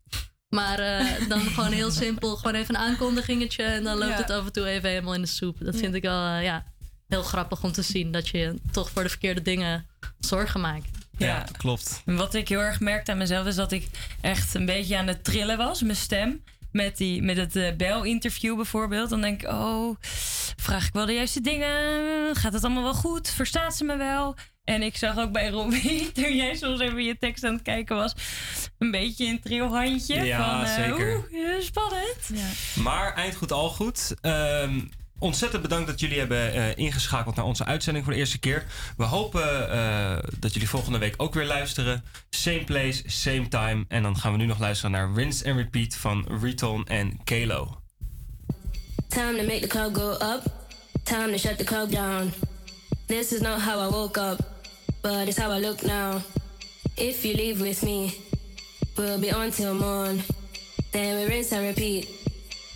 [0.50, 3.64] Maar eh, dan gewoon heel simpel, gewoon even een aankondigingetje.
[3.64, 4.18] En dan loopt Ja.
[4.18, 5.58] het af en toe even helemaal in de soep.
[5.60, 6.66] Dat vind ik wel ja,
[7.08, 8.12] heel grappig om te zien.
[8.12, 9.86] Dat je je toch voor de verkeerde dingen
[10.20, 10.88] zorgen maakt.
[11.18, 12.02] Ja, klopt.
[12.06, 13.88] Wat ik heel erg merkte aan mezelf is dat ik
[14.22, 16.44] echt een beetje aan het trillen was, mijn stem.
[16.76, 19.10] Met, die, met het eh, bel-interview bijvoorbeeld.
[19.10, 19.96] Dan denk ik, oh,
[20.56, 22.36] vraag ik wel de juiste dingen?
[22.36, 23.30] Gaat het allemaal wel goed?
[23.30, 24.36] Verstaat ze me wel?
[24.64, 27.96] En ik zag ook bij Robbie, toen jij soms even je tekst aan het kijken
[27.96, 28.14] was,
[28.78, 30.24] een beetje een trilhandje.
[30.24, 31.26] Ja, van, eh, zeker.
[31.32, 32.30] oeh, eh, spannend.
[32.76, 34.16] Maar eind goed, al goed.
[34.22, 34.80] Ehm,
[35.20, 38.66] ontzettend bedankt dat jullie hebben eh, ingeschakeld naar onze uitzending voor de eerste keer.
[38.98, 42.04] We hopen eh, dat jullie volgende week ook weer luisteren.
[42.30, 43.86] Same place, same time.
[43.88, 47.82] En dan gaan we nu nog luisteren naar Rinse and Repeat van Riton en Kalo.
[49.08, 50.44] Time to make the club go up.
[51.04, 52.34] Time to shut the club down.
[53.06, 54.40] This is not how I woke up,
[55.02, 56.22] but it's how I look now.
[56.96, 58.14] If you leave with me,
[58.96, 60.24] we'll be on till morn.
[60.92, 62.08] Then we rinse and repeat,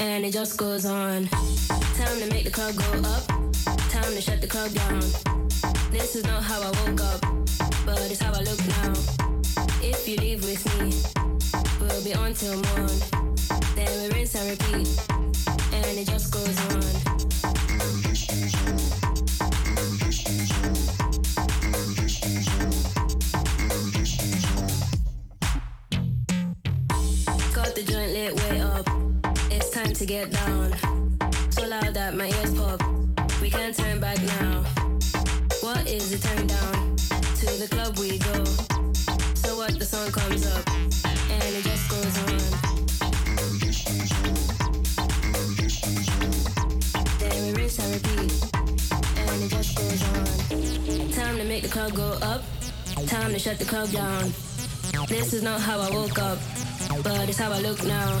[0.00, 1.26] And it just goes on.
[1.26, 3.26] Time to make the club go up.
[3.90, 5.00] Time to shut the club down.
[5.90, 7.20] This is not how I woke up,
[7.84, 8.94] but it's how I look now.
[9.82, 10.94] If you leave with me,
[11.80, 12.88] we'll be on till morn.
[13.76, 14.88] Then we rinse and repeat,
[15.74, 16.80] and it just goes on.
[27.52, 28.89] Got the joint lit way up.
[29.82, 30.72] Time to get down.
[31.52, 32.82] So loud that my ears pop.
[33.40, 34.62] We can't turn back now.
[35.62, 36.96] What is the turn down?
[36.96, 38.44] To the club we go.
[39.36, 42.40] So what the song comes up and it just goes on.
[47.40, 48.32] We rinse and repeat,
[49.16, 51.10] and it just goes on.
[51.12, 52.42] Time to make the club go up.
[53.06, 54.30] Time to shut the club down.
[55.08, 56.38] This is not how I woke up,
[57.02, 58.20] but it's how I look now.